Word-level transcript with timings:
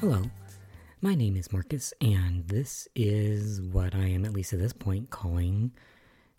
Hello, 0.00 0.22
my 1.02 1.14
name 1.14 1.36
is 1.36 1.52
Marcus, 1.52 1.92
and 2.00 2.48
this 2.48 2.88
is 2.94 3.60
what 3.60 3.94
I 3.94 4.06
am, 4.06 4.24
at 4.24 4.32
least 4.32 4.54
at 4.54 4.58
this 4.58 4.72
point, 4.72 5.10
calling 5.10 5.72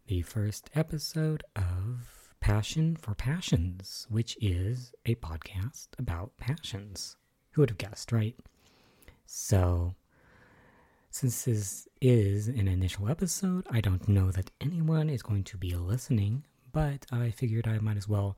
the 0.08 0.24
first 0.24 0.72
episode 0.74 1.44
of 1.56 2.34
Passion 2.40 2.96
for 2.96 3.14
Passions, 3.14 4.08
which 4.10 4.36
is 4.42 4.96
a 5.06 5.14
podcast 5.14 5.90
about 6.00 6.36
passions. 6.38 7.18
Who 7.52 7.62
would 7.62 7.70
have 7.70 7.78
guessed, 7.78 8.12
right? 8.12 8.36
So, 9.28 9.94
since 11.12 11.44
this 11.44 11.88
is 12.02 12.48
an 12.48 12.68
initial 12.68 13.10
episode, 13.10 13.68
I 13.70 13.80
don't 13.80 14.10
know 14.10 14.32
that 14.32 14.50
anyone 14.60 15.08
is 15.08 15.22
going 15.22 15.44
to 15.44 15.58
be 15.58 15.76
listening, 15.76 16.46
but 16.72 17.06
I 17.12 17.30
figured 17.30 17.68
I 17.68 17.78
might 17.78 17.98
as 17.98 18.08
well 18.08 18.36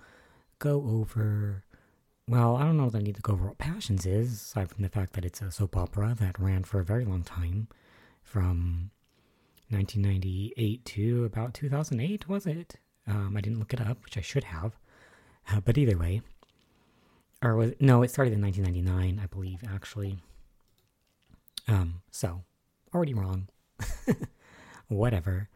go 0.59 0.83
over. 0.85 1.63
Well, 2.27 2.55
I 2.55 2.63
don't 2.63 2.77
know 2.77 2.89
that 2.89 2.99
I 2.99 3.01
need 3.01 3.15
to 3.15 3.21
go 3.21 3.33
over 3.33 3.47
what 3.47 3.57
Passions 3.57 4.05
is, 4.05 4.31
aside 4.31 4.69
from 4.69 4.83
the 4.83 4.89
fact 4.89 5.13
that 5.13 5.25
it's 5.25 5.41
a 5.41 5.51
soap 5.51 5.75
opera 5.75 6.15
that 6.19 6.39
ran 6.39 6.63
for 6.63 6.79
a 6.79 6.85
very 6.85 7.03
long 7.03 7.23
time, 7.23 7.67
from 8.21 8.91
1998 9.69 10.85
to 10.85 11.25
about 11.25 11.53
2008, 11.53 12.29
was 12.29 12.45
it? 12.45 12.77
Um, 13.05 13.35
I 13.35 13.41
didn't 13.41 13.59
look 13.59 13.73
it 13.73 13.81
up, 13.81 14.03
which 14.05 14.17
I 14.17 14.21
should 14.21 14.45
have. 14.45 14.77
Uh, 15.51 15.59
but 15.59 15.77
either 15.77 15.97
way, 15.97 16.21
or 17.43 17.57
was 17.57 17.73
no, 17.81 18.03
it 18.03 18.11
started 18.11 18.33
in 18.33 18.41
1999, 18.41 19.21
I 19.21 19.27
believe, 19.27 19.61
actually. 19.69 20.17
Um, 21.67 22.01
so 22.09 22.43
already 22.93 23.13
wrong. 23.13 23.49
Whatever. 24.87 25.49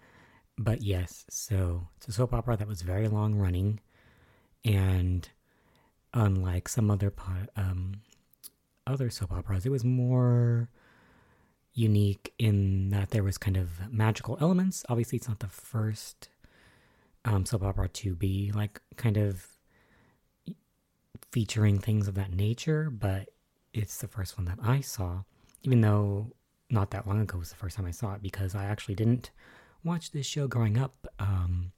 But 0.58 0.82
yes, 0.82 1.26
so 1.30 1.88
it's 1.96 2.10
a 2.10 2.12
soap 2.12 2.34
opera 2.34 2.58
that 2.58 2.68
was 2.68 2.82
very 2.82 3.08
long 3.08 3.36
running, 3.36 3.80
and 4.66 5.30
unlike 6.18 6.68
some 6.68 6.90
other 6.90 7.14
um, 7.56 8.02
other 8.86 9.10
soap 9.10 9.32
operas, 9.32 9.66
it 9.66 9.70
was 9.70 9.84
more 9.84 10.70
unique 11.74 12.34
in 12.40 12.90
that 12.90 13.12
there 13.12 13.24
was 13.24 13.38
kind 13.38 13.56
of 13.56 13.92
magical 13.92 14.38
elements. 14.42 14.84
Obviously, 14.90 15.18
it's 15.18 15.28
not 15.28 15.40
the 15.40 15.48
first 15.48 16.30
um, 17.24 17.46
soap 17.46 17.64
opera 17.64 17.88
to 17.90 18.16
be 18.16 18.52
like 18.54 18.82
kind 18.96 19.18
of 19.18 19.48
featuring 21.32 21.78
things 21.78 22.08
of 22.08 22.16
that 22.16 22.34
nature, 22.34 22.90
but 22.90 23.30
it's 23.74 23.98
the 23.98 24.08
first 24.08 24.38
one 24.38 24.46
that 24.46 24.58
I 24.64 24.82
saw, 24.82 25.24
even 25.62 25.82
though 25.82 26.34
not 26.70 26.92
that 26.92 27.08
long 27.08 27.22
ago 27.22 27.38
was 27.38 27.50
the 27.50 27.56
first 27.56 27.78
time 27.78 27.86
I 27.86 27.92
saw 27.92 28.14
it 28.14 28.24
because 28.24 28.56
I 28.56 28.66
actually 28.66 28.96
didn't 28.96 29.30
watch 29.84 30.12
this 30.12 30.26
show 30.26 30.48
growing 30.48 30.78
up. 30.78 31.08
Um, 31.20 31.74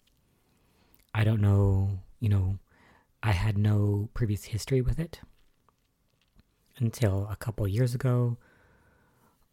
I 1.13 1.23
don't 1.25 1.41
know, 1.41 1.99
you 2.19 2.29
know, 2.29 2.59
I 3.21 3.31
had 3.31 3.57
no 3.57 4.09
previous 4.13 4.45
history 4.45 4.81
with 4.81 4.99
it 4.99 5.19
until 6.77 7.27
a 7.29 7.35
couple 7.35 7.67
years 7.67 7.93
ago 7.93 8.37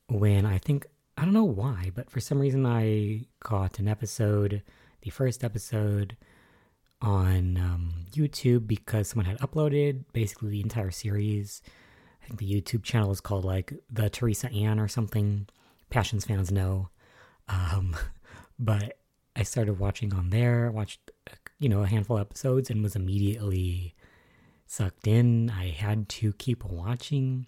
when 0.08 0.46
I 0.46 0.58
think, 0.58 0.86
I 1.16 1.24
don't 1.24 1.34
know 1.34 1.44
why, 1.44 1.90
but 1.94 2.10
for 2.10 2.20
some 2.20 2.38
reason 2.38 2.64
I 2.64 3.26
caught 3.40 3.78
an 3.78 3.88
episode, 3.88 4.62
the 5.02 5.10
first 5.10 5.42
episode 5.42 6.16
on 7.02 7.56
um, 7.56 7.92
YouTube 8.12 8.66
because 8.66 9.08
someone 9.08 9.26
had 9.26 9.38
uploaded 9.38 10.04
basically 10.12 10.50
the 10.50 10.60
entire 10.60 10.90
series. 10.90 11.62
I 12.22 12.26
think 12.26 12.38
the 12.38 12.50
YouTube 12.50 12.82
channel 12.82 13.10
is 13.10 13.20
called 13.20 13.44
like 13.44 13.72
the 13.90 14.08
Teresa 14.08 14.50
Ann 14.52 14.78
or 14.78 14.88
something. 14.88 15.48
Passions 15.90 16.24
fans 16.24 16.50
know. 16.50 16.88
Um, 17.48 17.96
but 18.58 18.98
I 19.34 19.42
started 19.42 19.78
watching 19.78 20.14
on 20.14 20.30
there, 20.30 20.70
watched, 20.70 21.10
you 21.58 21.68
know, 21.68 21.82
a 21.82 21.86
handful 21.86 22.16
of 22.16 22.22
episodes 22.22 22.70
and 22.70 22.82
was 22.82 22.96
immediately 22.96 23.94
sucked 24.66 25.06
in. 25.06 25.50
I 25.50 25.68
had 25.70 26.08
to 26.10 26.32
keep 26.34 26.64
watching, 26.64 27.46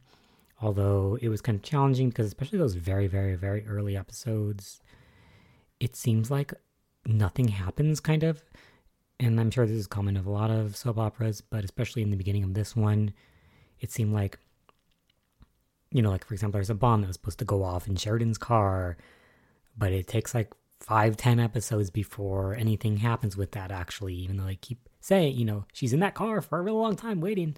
although 0.61 1.19
it 1.21 1.29
was 1.29 1.41
kind 1.41 1.57
of 1.57 1.63
challenging 1.63 2.09
because, 2.09 2.27
especially 2.27 2.59
those 2.59 2.75
very, 2.75 3.07
very, 3.07 3.35
very 3.35 3.67
early 3.67 3.97
episodes, 3.97 4.81
it 5.81 5.97
seems 5.97 6.31
like 6.31 6.53
nothing 7.07 7.49
happens, 7.49 8.01
kind 8.01 8.23
of. 8.23 8.43
And 9.21 9.41
I'm 9.41 9.51
sure 9.51 9.67
this 9.67 9.77
is 9.77 9.87
common 9.87 10.17
of 10.17 10.27
a 10.27 10.31
lot 10.31 10.51
of 10.51 10.77
soap 10.77 10.99
operas, 10.99 11.41
but 11.41 11.65
especially 11.65 12.03
in 12.03 12.11
the 12.11 12.17
beginning 12.17 12.45
of 12.45 12.55
this 12.55 12.77
one, 12.77 13.13
it 13.81 13.91
seemed 13.91 14.15
like, 14.15 14.39
you 15.91 16.03
know, 16.03 16.11
like 16.11 16.25
for 16.25 16.35
example, 16.35 16.59
there's 16.59 16.71
a 16.71 16.75
bomb 16.75 17.01
that 17.01 17.09
was 17.09 17.17
supposed 17.17 17.39
to 17.41 17.45
go 17.45 17.65
off 17.65 17.89
in 17.89 17.97
Sheridan's 17.97 18.39
car, 18.39 18.97
but 19.77 19.93
it 19.93 20.07
takes 20.07 20.35
like 20.35 20.53
five, 20.81 21.17
ten 21.17 21.41
episodes 21.41 21.91
before 21.91 22.55
anything 22.55 22.99
happens 22.99 23.37
with 23.37 23.53
that, 23.53 23.71
actually, 23.71 24.15
even 24.15 24.37
though 24.37 24.45
they 24.45 24.57
keep 24.57 24.89
saying, 25.01 25.37
you 25.37 25.45
know, 25.45 25.65
she's 25.73 25.93
in 25.93 26.01
that 26.01 26.15
car 26.15 26.41
for 26.41 26.59
a 26.59 26.63
really 26.63 26.79
long 26.79 26.97
time 26.97 27.21
waiting, 27.21 27.57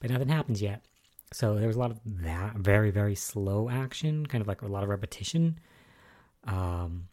but 0.00 0.10
nothing 0.10 0.28
happens 0.28 0.60
yet. 0.62 0.84
So 1.32 1.56
there 1.56 1.66
was 1.66 1.76
a 1.76 1.80
lot 1.80 1.90
of 1.90 2.00
that 2.04 2.56
very, 2.56 2.90
very 2.90 3.14
slow 3.14 3.68
action, 3.68 4.26
kind 4.26 4.40
of 4.40 4.48
like 4.48 4.62
a 4.62 4.66
lot 4.66 4.82
of 4.82 4.88
repetition. 4.88 5.58
Um, 6.44 7.08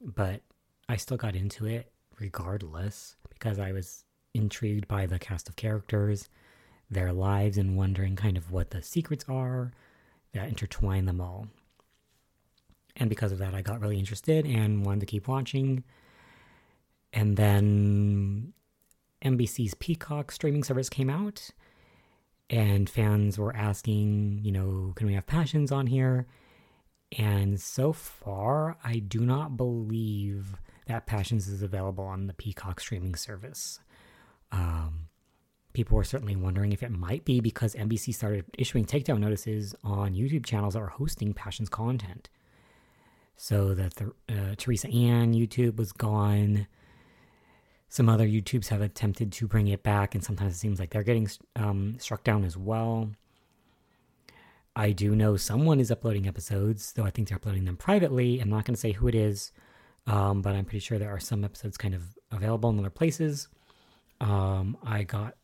but 0.00 0.42
I 0.88 0.96
still 0.96 1.16
got 1.16 1.36
into 1.36 1.66
it 1.66 1.92
regardless 2.18 3.16
because 3.28 3.58
I 3.58 3.72
was 3.72 4.04
intrigued 4.34 4.88
by 4.88 5.06
the 5.06 5.18
cast 5.18 5.48
of 5.48 5.56
characters, 5.56 6.28
their 6.90 7.12
lives, 7.12 7.56
and 7.56 7.76
wondering 7.76 8.16
kind 8.16 8.36
of 8.36 8.50
what 8.50 8.70
the 8.70 8.82
secrets 8.82 9.24
are 9.28 9.72
that 10.32 10.48
intertwine 10.48 11.04
them 11.04 11.20
all. 11.20 11.46
And 12.96 13.08
because 13.08 13.32
of 13.32 13.38
that, 13.38 13.54
I 13.54 13.62
got 13.62 13.80
really 13.80 13.98
interested 13.98 14.46
and 14.46 14.84
wanted 14.86 15.00
to 15.00 15.06
keep 15.06 15.26
watching. 15.26 15.84
And 17.12 17.36
then 17.36 18.52
NBC's 19.24 19.74
Peacock 19.74 20.30
streaming 20.30 20.64
service 20.64 20.88
came 20.88 21.08
out, 21.08 21.50
and 22.50 22.88
fans 22.88 23.38
were 23.38 23.54
asking, 23.54 24.40
you 24.42 24.52
know, 24.52 24.92
can 24.96 25.06
we 25.06 25.14
have 25.14 25.26
Passions 25.26 25.72
on 25.72 25.86
here? 25.86 26.26
And 27.16 27.60
so 27.60 27.92
far, 27.92 28.76
I 28.84 28.98
do 28.98 29.20
not 29.20 29.56
believe 29.56 30.56
that 30.86 31.06
Passions 31.06 31.48
is 31.48 31.62
available 31.62 32.04
on 32.04 32.26
the 32.26 32.34
Peacock 32.34 32.80
streaming 32.80 33.14
service. 33.14 33.80
Um, 34.52 35.08
people 35.72 35.96
were 35.96 36.04
certainly 36.04 36.36
wondering 36.36 36.72
if 36.72 36.82
it 36.82 36.90
might 36.90 37.24
be 37.24 37.40
because 37.40 37.74
NBC 37.74 38.14
started 38.14 38.44
issuing 38.58 38.84
takedown 38.84 39.20
notices 39.20 39.74
on 39.82 40.14
YouTube 40.14 40.44
channels 40.44 40.74
that 40.74 40.80
were 40.80 40.88
hosting 40.88 41.32
Passions 41.32 41.68
content. 41.68 42.28
So 43.36 43.74
that 43.74 43.94
the 43.96 44.12
uh, 44.28 44.54
Teresa 44.56 44.88
Ann 44.88 45.34
YouTube 45.34 45.76
was 45.76 45.92
gone. 45.92 46.66
Some 47.88 48.08
other 48.08 48.26
YouTubes 48.26 48.68
have 48.68 48.80
attempted 48.80 49.32
to 49.32 49.46
bring 49.46 49.68
it 49.68 49.82
back, 49.82 50.14
and 50.14 50.24
sometimes 50.24 50.54
it 50.54 50.58
seems 50.58 50.80
like 50.80 50.90
they're 50.90 51.02
getting 51.02 51.28
um, 51.56 51.96
struck 51.98 52.24
down 52.24 52.44
as 52.44 52.56
well. 52.56 53.10
I 54.76 54.90
do 54.90 55.14
know 55.14 55.36
someone 55.36 55.78
is 55.78 55.90
uploading 55.90 56.26
episodes, 56.26 56.92
though 56.92 57.04
I 57.04 57.10
think 57.10 57.28
they're 57.28 57.36
uploading 57.36 57.64
them 57.64 57.76
privately. 57.76 58.40
I'm 58.40 58.50
not 58.50 58.64
going 58.64 58.74
to 58.74 58.80
say 58.80 58.92
who 58.92 59.06
it 59.06 59.14
is, 59.14 59.52
um, 60.06 60.42
but 60.42 60.54
I'm 60.54 60.64
pretty 60.64 60.80
sure 60.80 60.98
there 60.98 61.14
are 61.14 61.20
some 61.20 61.44
episodes 61.44 61.76
kind 61.76 61.94
of 61.94 62.02
available 62.32 62.70
in 62.70 62.78
other 62.80 62.90
places. 62.90 63.48
Um, 64.20 64.76
I 64.82 65.04
got 65.04 65.36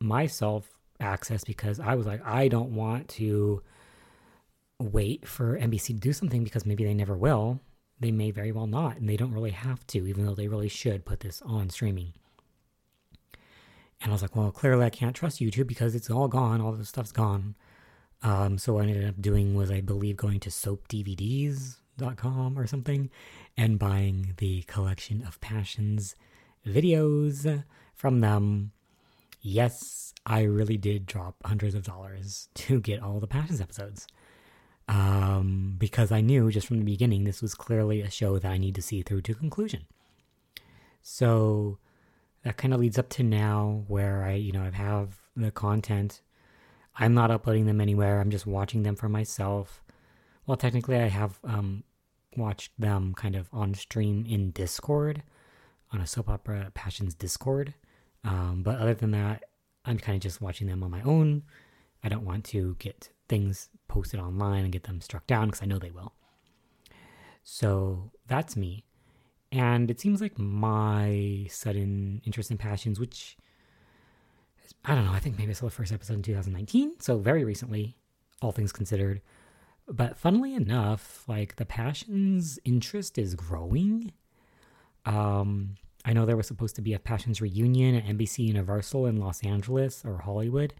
myself 0.00 0.70
access 1.00 1.44
because 1.44 1.80
I 1.80 1.94
was 1.94 2.06
like, 2.06 2.24
I 2.24 2.48
don't 2.48 2.74
want 2.74 3.08
to 3.10 3.62
wait 4.92 5.26
for 5.26 5.58
NBC 5.58 5.86
to 5.86 5.94
do 5.94 6.12
something 6.12 6.44
because 6.44 6.66
maybe 6.66 6.84
they 6.84 6.94
never 6.94 7.16
will. 7.16 7.60
They 8.00 8.10
may 8.10 8.30
very 8.30 8.52
well 8.52 8.66
not, 8.66 8.96
and 8.96 9.08
they 9.08 9.16
don't 9.16 9.32
really 9.32 9.52
have 9.52 9.86
to, 9.88 10.06
even 10.06 10.26
though 10.26 10.34
they 10.34 10.48
really 10.48 10.68
should 10.68 11.04
put 11.04 11.20
this 11.20 11.40
on 11.42 11.70
streaming. 11.70 12.12
And 14.00 14.10
I 14.10 14.12
was 14.12 14.22
like, 14.22 14.36
well, 14.36 14.50
clearly 14.50 14.84
I 14.84 14.90
can't 14.90 15.16
trust 15.16 15.40
YouTube 15.40 15.66
because 15.66 15.94
it's 15.94 16.10
all 16.10 16.28
gone. 16.28 16.60
All 16.60 16.72
the 16.72 16.84
stuff's 16.84 17.12
gone. 17.12 17.54
Um, 18.22 18.58
so 18.58 18.74
what 18.74 18.86
I 18.86 18.88
ended 18.88 19.08
up 19.08 19.20
doing 19.20 19.54
was, 19.54 19.70
I 19.70 19.80
believe, 19.80 20.16
going 20.16 20.40
to 20.40 20.50
soapdvds.com 20.50 22.58
or 22.58 22.66
something 22.66 23.10
and 23.56 23.78
buying 23.78 24.34
the 24.38 24.62
collection 24.62 25.22
of 25.26 25.40
Passions 25.40 26.16
videos 26.66 27.64
from 27.94 28.20
them. 28.20 28.72
Yes, 29.40 30.12
I 30.26 30.42
really 30.42 30.76
did 30.76 31.06
drop 31.06 31.36
hundreds 31.44 31.74
of 31.74 31.84
dollars 31.84 32.48
to 32.54 32.80
get 32.80 33.02
all 33.02 33.20
the 33.20 33.26
Passions 33.26 33.60
episodes. 33.60 34.06
Um, 34.86 35.76
because 35.78 36.12
I 36.12 36.20
knew 36.20 36.50
just 36.50 36.66
from 36.66 36.78
the 36.78 36.84
beginning 36.84 37.24
this 37.24 37.40
was 37.40 37.54
clearly 37.54 38.02
a 38.02 38.10
show 38.10 38.38
that 38.38 38.50
I 38.50 38.58
need 38.58 38.74
to 38.74 38.82
see 38.82 39.02
through 39.02 39.22
to 39.22 39.34
conclusion. 39.34 39.86
So 41.02 41.78
that 42.42 42.56
kind 42.56 42.74
of 42.74 42.80
leads 42.80 42.98
up 42.98 43.08
to 43.10 43.22
now 43.22 43.84
where 43.88 44.24
I, 44.24 44.32
you 44.34 44.52
know, 44.52 44.64
I 44.64 44.70
have 44.76 45.16
the 45.34 45.50
content. 45.50 46.20
I'm 46.96 47.14
not 47.14 47.30
uploading 47.30 47.66
them 47.66 47.80
anywhere. 47.80 48.20
I'm 48.20 48.30
just 48.30 48.46
watching 48.46 48.82
them 48.82 48.94
for 48.94 49.08
myself. 49.08 49.82
Well, 50.46 50.56
technically, 50.56 50.96
I 50.96 51.08
have 51.08 51.38
um, 51.42 51.82
watched 52.36 52.72
them 52.78 53.14
kind 53.14 53.34
of 53.34 53.48
on 53.52 53.74
stream 53.74 54.26
in 54.28 54.50
Discord, 54.50 55.22
on 55.92 56.00
a 56.00 56.06
soap 56.06 56.28
opera 56.28 56.70
passions 56.74 57.14
Discord. 57.14 57.74
Um, 58.22 58.62
but 58.62 58.78
other 58.78 58.94
than 58.94 59.10
that, 59.12 59.44
I'm 59.84 59.98
kind 59.98 60.16
of 60.16 60.22
just 60.22 60.40
watching 60.40 60.66
them 60.66 60.82
on 60.82 60.90
my 60.90 61.02
own. 61.02 61.42
I 62.04 62.08
don't 62.08 62.24
want 62.24 62.44
to 62.46 62.76
get 62.78 63.08
things 63.28 63.70
posted 63.88 64.20
online 64.20 64.62
and 64.62 64.72
get 64.72 64.84
them 64.84 65.00
struck 65.00 65.26
down 65.26 65.46
because 65.46 65.62
I 65.62 65.66
know 65.66 65.78
they 65.78 65.90
will. 65.90 66.12
So 67.42 68.12
that's 68.28 68.56
me. 68.56 68.84
And 69.50 69.90
it 69.90 70.00
seems 70.00 70.20
like 70.20 70.38
my 70.38 71.46
sudden 71.48 72.20
interest 72.24 72.50
in 72.50 72.58
passions, 72.58 73.00
which 73.00 73.36
is, 74.64 74.74
I 74.84 74.94
don't 74.94 75.04
know, 75.04 75.12
I 75.12 75.20
think 75.20 75.38
maybe 75.38 75.50
I 75.50 75.54
saw 75.54 75.66
the 75.66 75.70
first 75.70 75.92
episode 75.92 76.14
in 76.14 76.22
2019, 76.22 77.00
so 77.00 77.18
very 77.18 77.44
recently, 77.44 77.96
all 78.42 78.52
things 78.52 78.72
considered. 78.72 79.20
But 79.86 80.18
funnily 80.18 80.54
enough, 80.54 81.24
like 81.28 81.56
the 81.56 81.66
Passions 81.66 82.58
interest 82.64 83.18
is 83.18 83.34
growing. 83.34 84.12
Um, 85.04 85.76
I 86.04 86.12
know 86.12 86.24
there 86.24 86.36
was 86.36 86.46
supposed 86.46 86.76
to 86.76 86.82
be 86.82 86.94
a 86.94 86.98
Passions 86.98 87.40
reunion 87.40 87.94
at 87.94 88.06
NBC 88.06 88.38
Universal 88.40 89.06
in 89.06 89.18
Los 89.18 89.44
Angeles 89.44 90.04
or 90.04 90.18
Hollywood, 90.18 90.74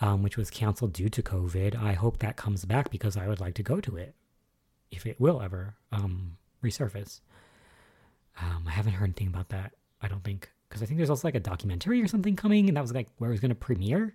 um, 0.00 0.22
which 0.22 0.36
was 0.36 0.50
canceled 0.50 0.92
due 0.92 1.08
to 1.08 1.22
COVID. 1.22 1.76
I 1.76 1.92
hope 1.92 2.18
that 2.18 2.36
comes 2.36 2.64
back 2.64 2.90
because 2.90 3.16
I 3.16 3.28
would 3.28 3.40
like 3.40 3.54
to 3.54 3.62
go 3.62 3.80
to 3.80 3.96
it 3.96 4.14
if 4.90 5.06
it 5.06 5.20
will 5.20 5.40
ever 5.40 5.76
um, 5.92 6.36
resurface. 6.62 7.20
Um, 8.40 8.64
I 8.66 8.70
haven't 8.70 8.94
heard 8.94 9.04
anything 9.04 9.28
about 9.28 9.50
that. 9.50 9.72
I 10.02 10.08
don't 10.08 10.24
think 10.24 10.50
because 10.68 10.82
I 10.82 10.86
think 10.86 10.98
there's 10.98 11.10
also 11.10 11.28
like 11.28 11.36
a 11.36 11.40
documentary 11.40 12.02
or 12.02 12.08
something 12.08 12.36
coming, 12.36 12.68
and 12.68 12.76
that 12.76 12.82
was 12.82 12.92
like 12.92 13.08
where 13.18 13.30
it 13.30 13.34
was 13.34 13.40
going 13.40 13.50
to 13.50 13.54
premiere. 13.54 14.14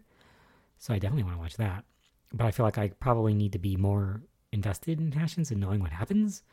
So 0.77 0.93
I 0.93 0.99
definitely 0.99 1.23
want 1.23 1.35
to 1.35 1.41
watch 1.41 1.57
that. 1.57 1.85
But 2.33 2.45
I 2.45 2.51
feel 2.51 2.65
like 2.65 2.77
I 2.77 2.89
probably 2.89 3.33
need 3.33 3.53
to 3.53 3.59
be 3.59 3.75
more 3.75 4.21
invested 4.51 4.99
in 4.99 5.11
Passions 5.11 5.51
and 5.51 5.59
knowing 5.59 5.79
what 5.79 5.91
happens. 5.91 6.43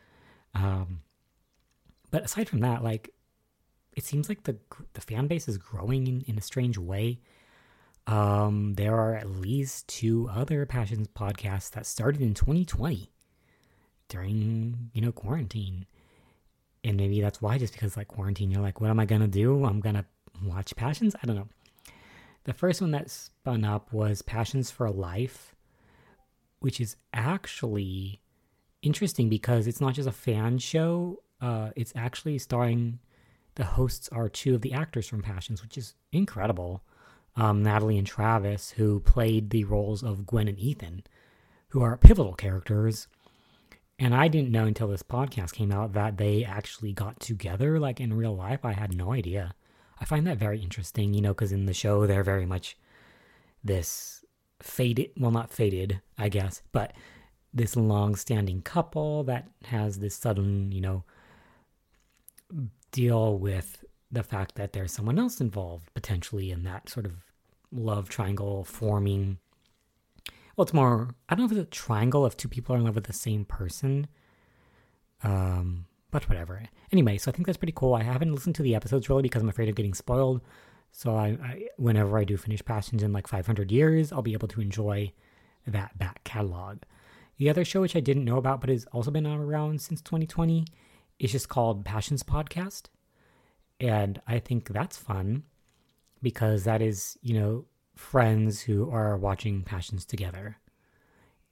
Um, 0.54 1.00
but 2.10 2.24
aside 2.24 2.48
from 2.48 2.60
that, 2.60 2.82
like 2.82 3.10
it 3.94 4.04
seems 4.04 4.28
like 4.28 4.44
the 4.44 4.56
the 4.92 5.00
fan 5.00 5.26
base 5.26 5.48
is 5.48 5.58
growing 5.58 6.06
in, 6.06 6.20
in 6.26 6.38
a 6.38 6.42
strange 6.42 6.78
way. 6.78 7.18
Um, 8.06 8.74
there 8.74 8.94
are 8.94 9.14
at 9.14 9.28
least 9.28 9.88
two 9.88 10.28
other 10.32 10.64
Passions 10.64 11.08
podcasts 11.08 11.70
that 11.72 11.86
started 11.86 12.22
in 12.22 12.34
2020 12.34 13.10
during 14.08 14.90
you 14.92 15.00
know 15.00 15.12
quarantine. 15.12 15.86
And 16.84 16.96
maybe 16.96 17.20
that's 17.20 17.42
why 17.42 17.58
just 17.58 17.72
because 17.72 17.96
like 17.96 18.08
quarantine 18.08 18.50
you're 18.50 18.62
like 18.62 18.80
what 18.80 18.90
am 18.90 19.00
i 19.00 19.06
gonna 19.06 19.26
do? 19.26 19.64
I'm 19.64 19.80
gonna 19.80 20.04
watch 20.44 20.76
passions? 20.76 21.16
I 21.20 21.26
don't 21.26 21.36
know. 21.36 21.48
The 22.44 22.52
first 22.52 22.80
one 22.80 22.92
that 22.92 23.10
spun 23.10 23.64
up 23.64 23.92
was 23.92 24.22
passions 24.22 24.70
for 24.70 24.88
life 24.90 25.56
which 26.60 26.80
is 26.80 26.96
actually 27.12 28.20
interesting 28.82 29.28
because 29.28 29.66
it's 29.66 29.80
not 29.80 29.94
just 29.94 30.08
a 30.08 30.12
fan 30.12 30.58
show 30.58 31.22
uh, 31.40 31.70
it's 31.76 31.92
actually 31.96 32.38
starring 32.38 32.98
the 33.56 33.64
hosts 33.64 34.08
are 34.10 34.28
two 34.28 34.54
of 34.54 34.62
the 34.62 34.72
actors 34.72 35.06
from 35.06 35.22
passions 35.22 35.62
which 35.62 35.76
is 35.76 35.94
incredible 36.12 36.82
um, 37.36 37.62
natalie 37.62 37.98
and 37.98 38.06
travis 38.06 38.70
who 38.72 39.00
played 39.00 39.50
the 39.50 39.64
roles 39.64 40.02
of 40.02 40.26
gwen 40.26 40.48
and 40.48 40.58
ethan 40.58 41.02
who 41.70 41.82
are 41.82 41.96
pivotal 41.96 42.34
characters 42.34 43.08
and 43.98 44.14
I 44.14 44.28
didn't 44.28 44.50
know 44.50 44.64
until 44.64 44.88
this 44.88 45.02
podcast 45.02 45.52
came 45.52 45.72
out 45.72 45.94
that 45.94 46.18
they 46.18 46.44
actually 46.44 46.92
got 46.92 47.18
together, 47.18 47.78
like 47.80 47.98
in 48.00 48.12
real 48.12 48.36
life. 48.36 48.64
I 48.64 48.72
had 48.72 48.94
no 48.94 49.12
idea. 49.12 49.54
I 49.98 50.04
find 50.04 50.26
that 50.26 50.38
very 50.38 50.60
interesting, 50.60 51.14
you 51.14 51.22
know, 51.22 51.32
because 51.32 51.52
in 51.52 51.64
the 51.64 51.72
show, 51.72 52.06
they're 52.06 52.22
very 52.22 52.44
much 52.44 52.76
this 53.64 54.24
faded, 54.60 55.10
well, 55.16 55.30
not 55.30 55.50
faded, 55.50 56.02
I 56.18 56.28
guess, 56.28 56.60
but 56.72 56.92
this 57.54 57.74
long 57.74 58.16
standing 58.16 58.60
couple 58.60 59.24
that 59.24 59.48
has 59.64 59.98
this 59.98 60.14
sudden, 60.14 60.72
you 60.72 60.82
know, 60.82 61.04
deal 62.92 63.38
with 63.38 63.82
the 64.12 64.22
fact 64.22 64.56
that 64.56 64.74
there's 64.74 64.92
someone 64.92 65.18
else 65.18 65.40
involved 65.40 65.92
potentially 65.94 66.50
in 66.50 66.64
that 66.64 66.90
sort 66.90 67.06
of 67.06 67.12
love 67.72 68.08
triangle 68.08 68.64
forming 68.64 69.38
well, 70.56 70.62
it's 70.62 70.72
more. 70.72 71.14
I 71.28 71.34
don't 71.34 71.40
know 71.40 71.52
if 71.52 71.52
it's 71.52 71.68
a 71.68 71.70
triangle 71.70 72.24
if 72.24 72.36
two 72.36 72.48
people 72.48 72.74
are 72.74 72.78
in 72.78 72.84
love 72.84 72.94
with 72.94 73.04
the 73.04 73.12
same 73.12 73.44
person. 73.44 74.06
Um, 75.22 75.84
but 76.10 76.28
whatever. 76.28 76.62
Anyway, 76.92 77.18
so 77.18 77.30
I 77.30 77.34
think 77.34 77.46
that's 77.46 77.58
pretty 77.58 77.74
cool. 77.76 77.94
I 77.94 78.02
haven't 78.02 78.32
listened 78.32 78.54
to 78.56 78.62
the 78.62 78.74
episodes 78.74 79.08
really 79.08 79.22
because 79.22 79.42
I'm 79.42 79.48
afraid 79.48 79.68
of 79.68 79.74
getting 79.74 79.94
spoiled. 79.94 80.40
So 80.92 81.14
I, 81.14 81.36
I 81.42 81.68
whenever 81.76 82.18
I 82.18 82.24
do 82.24 82.38
finish 82.38 82.64
Passions 82.64 83.02
in 83.02 83.12
like 83.12 83.26
500 83.26 83.70
years, 83.70 84.12
I'll 84.12 84.22
be 84.22 84.32
able 84.32 84.48
to 84.48 84.62
enjoy 84.62 85.12
that 85.66 85.98
back 85.98 86.24
catalog. 86.24 86.78
The 87.36 87.50
other 87.50 87.64
show, 87.64 87.82
which 87.82 87.96
I 87.96 88.00
didn't 88.00 88.24
know 88.24 88.38
about 88.38 88.60
but 88.60 88.70
has 88.70 88.86
also 88.92 89.10
been 89.10 89.26
around 89.26 89.82
since 89.82 90.00
2020, 90.00 90.64
is 91.18 91.32
just 91.32 91.50
called 91.50 91.84
Passions 91.84 92.22
Podcast. 92.22 92.84
And 93.78 94.22
I 94.26 94.38
think 94.38 94.68
that's 94.70 94.96
fun 94.96 95.42
because 96.22 96.64
that 96.64 96.82
is, 96.82 97.18
you 97.22 97.38
know, 97.38 97.64
friends 97.94 98.60
who 98.60 98.90
are 98.90 99.16
watching 99.16 99.62
Passions 99.62 100.04
together. 100.04 100.58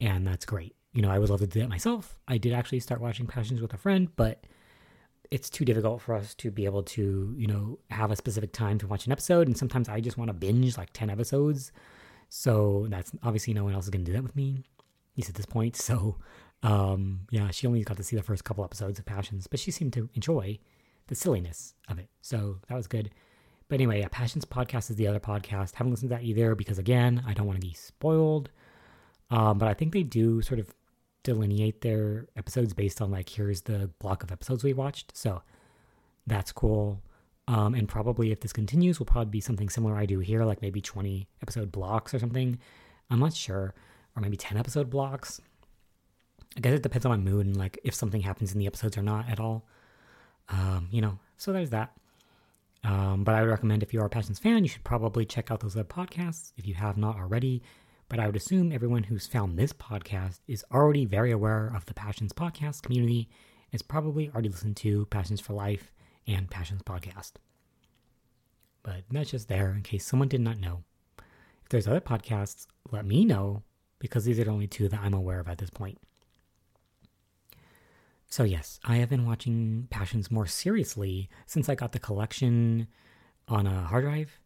And 0.00 0.26
that's 0.26 0.44
great. 0.44 0.74
You 0.92 1.02
know, 1.02 1.10
I 1.10 1.18
would 1.18 1.30
love 1.30 1.40
to 1.40 1.46
do 1.46 1.60
that 1.60 1.68
myself. 1.68 2.18
I 2.28 2.38
did 2.38 2.52
actually 2.52 2.80
start 2.80 3.00
watching 3.00 3.26
Passions 3.26 3.60
with 3.60 3.72
a 3.72 3.78
friend, 3.78 4.08
but 4.16 4.46
it's 5.30 5.50
too 5.50 5.64
difficult 5.64 6.00
for 6.00 6.14
us 6.14 6.34
to 6.36 6.50
be 6.50 6.64
able 6.64 6.82
to, 6.82 7.34
you 7.36 7.46
know, 7.46 7.78
have 7.90 8.10
a 8.10 8.16
specific 8.16 8.52
time 8.52 8.78
to 8.78 8.86
watch 8.86 9.06
an 9.06 9.12
episode. 9.12 9.46
And 9.46 9.56
sometimes 9.56 9.88
I 9.88 10.00
just 10.00 10.18
want 10.18 10.28
to 10.28 10.34
binge 10.34 10.76
like 10.78 10.92
10 10.92 11.10
episodes. 11.10 11.72
So 12.28 12.86
that's 12.88 13.12
obviously 13.22 13.54
no 13.54 13.64
one 13.64 13.74
else 13.74 13.84
is 13.84 13.90
going 13.90 14.04
to 14.04 14.10
do 14.10 14.16
that 14.16 14.22
with 14.22 14.36
me, 14.36 14.64
at 14.78 15.16
least 15.16 15.30
at 15.30 15.34
this 15.34 15.46
point. 15.46 15.76
So, 15.76 16.18
um, 16.62 17.20
yeah, 17.30 17.50
she 17.50 17.66
only 17.66 17.82
got 17.82 17.96
to 17.96 18.02
see 18.02 18.16
the 18.16 18.22
first 18.22 18.44
couple 18.44 18.64
episodes 18.64 18.98
of 18.98 19.04
Passions, 19.04 19.46
but 19.46 19.60
she 19.60 19.70
seemed 19.70 19.92
to 19.94 20.08
enjoy 20.14 20.58
the 21.08 21.14
silliness 21.14 21.74
of 21.88 21.98
it. 21.98 22.08
So 22.22 22.60
that 22.68 22.74
was 22.76 22.86
good. 22.86 23.10
But 23.68 23.76
anyway, 23.76 24.02
a 24.02 24.08
Passions 24.08 24.44
podcast 24.44 24.90
is 24.90 24.96
the 24.96 25.06
other 25.06 25.20
podcast. 25.20 25.74
Haven't 25.74 25.92
listened 25.92 26.10
to 26.10 26.16
that 26.16 26.24
either 26.24 26.54
because, 26.54 26.78
again, 26.78 27.22
I 27.26 27.32
don't 27.34 27.46
want 27.46 27.60
to 27.60 27.66
be 27.66 27.74
spoiled. 27.74 28.50
Um, 29.30 29.58
but 29.58 29.68
I 29.68 29.74
think 29.74 29.92
they 29.92 30.02
do 30.02 30.42
sort 30.42 30.60
of 30.60 30.74
delineate 31.22 31.80
their 31.80 32.26
episodes 32.36 32.74
based 32.74 33.00
on, 33.00 33.10
like, 33.10 33.28
here's 33.28 33.62
the 33.62 33.90
block 33.98 34.22
of 34.22 34.30
episodes 34.30 34.62
we 34.62 34.74
watched. 34.74 35.16
So 35.16 35.42
that's 36.26 36.52
cool. 36.52 37.02
Um, 37.46 37.74
and 37.74 37.88
probably 37.88 38.32
if 38.32 38.40
this 38.40 38.52
continues, 38.52 38.98
will 38.98 39.06
probably 39.06 39.30
be 39.30 39.40
something 39.40 39.68
similar 39.68 39.96
I 39.96 40.06
do 40.06 40.18
here, 40.18 40.44
like 40.44 40.62
maybe 40.62 40.80
20 40.80 41.28
episode 41.42 41.70
blocks 41.70 42.14
or 42.14 42.18
something. 42.18 42.58
I'm 43.10 43.20
not 43.20 43.34
sure. 43.34 43.74
Or 44.16 44.22
maybe 44.22 44.36
10 44.36 44.56
episode 44.56 44.88
blocks. 44.88 45.40
I 46.56 46.60
guess 46.60 46.72
it 46.72 46.82
depends 46.82 47.04
on 47.04 47.10
my 47.10 47.16
mood 47.18 47.46
and 47.46 47.56
like 47.56 47.78
if 47.84 47.94
something 47.94 48.20
happens 48.20 48.52
in 48.52 48.58
the 48.58 48.66
episodes 48.66 48.96
or 48.96 49.02
not 49.02 49.28
at 49.28 49.40
all. 49.40 49.66
Um, 50.48 50.88
you 50.90 51.00
know, 51.02 51.18
so 51.36 51.52
there's 51.52 51.70
that. 51.70 51.92
Um, 52.84 53.24
but 53.24 53.34
I 53.34 53.40
would 53.40 53.50
recommend 53.50 53.82
if 53.82 53.94
you 53.94 54.00
are 54.02 54.06
a 54.06 54.10
Passions 54.10 54.38
fan, 54.38 54.62
you 54.62 54.68
should 54.68 54.84
probably 54.84 55.24
check 55.24 55.50
out 55.50 55.60
those 55.60 55.74
other 55.74 55.84
podcasts 55.84 56.52
if 56.58 56.66
you 56.66 56.74
have 56.74 56.98
not 56.98 57.16
already. 57.16 57.62
But 58.10 58.20
I 58.20 58.26
would 58.26 58.36
assume 58.36 58.70
everyone 58.70 59.04
who's 59.04 59.26
found 59.26 59.58
this 59.58 59.72
podcast 59.72 60.40
is 60.46 60.64
already 60.70 61.06
very 61.06 61.32
aware 61.32 61.72
of 61.74 61.86
the 61.86 61.94
Passions 61.94 62.34
podcast 62.34 62.82
community, 62.82 63.30
is 63.72 63.80
probably 63.80 64.28
already 64.28 64.50
listened 64.50 64.76
to 64.78 65.06
Passions 65.06 65.40
for 65.40 65.54
Life 65.54 65.92
and 66.26 66.50
Passions 66.50 66.82
podcast. 66.82 67.32
But 68.82 69.04
that's 69.10 69.30
just 69.30 69.48
there 69.48 69.70
in 69.70 69.82
case 69.82 70.04
someone 70.04 70.28
did 70.28 70.42
not 70.42 70.60
know. 70.60 70.84
If 71.62 71.70
there's 71.70 71.88
other 71.88 72.02
podcasts, 72.02 72.66
let 72.92 73.06
me 73.06 73.24
know 73.24 73.62
because 73.98 74.26
these 74.26 74.38
are 74.38 74.44
the 74.44 74.50
only 74.50 74.66
two 74.66 74.90
that 74.90 75.00
I'm 75.00 75.14
aware 75.14 75.40
of 75.40 75.48
at 75.48 75.56
this 75.56 75.70
point. 75.70 75.98
So, 78.34 78.42
yes, 78.42 78.80
I 78.82 78.96
have 78.96 79.10
been 79.10 79.26
watching 79.26 79.86
Passions 79.90 80.28
more 80.28 80.48
seriously 80.48 81.30
since 81.46 81.68
I 81.68 81.76
got 81.76 81.92
the 81.92 82.00
collection 82.00 82.88
on 83.46 83.64
a 83.64 83.84
hard 83.84 84.02
drive. 84.02 84.40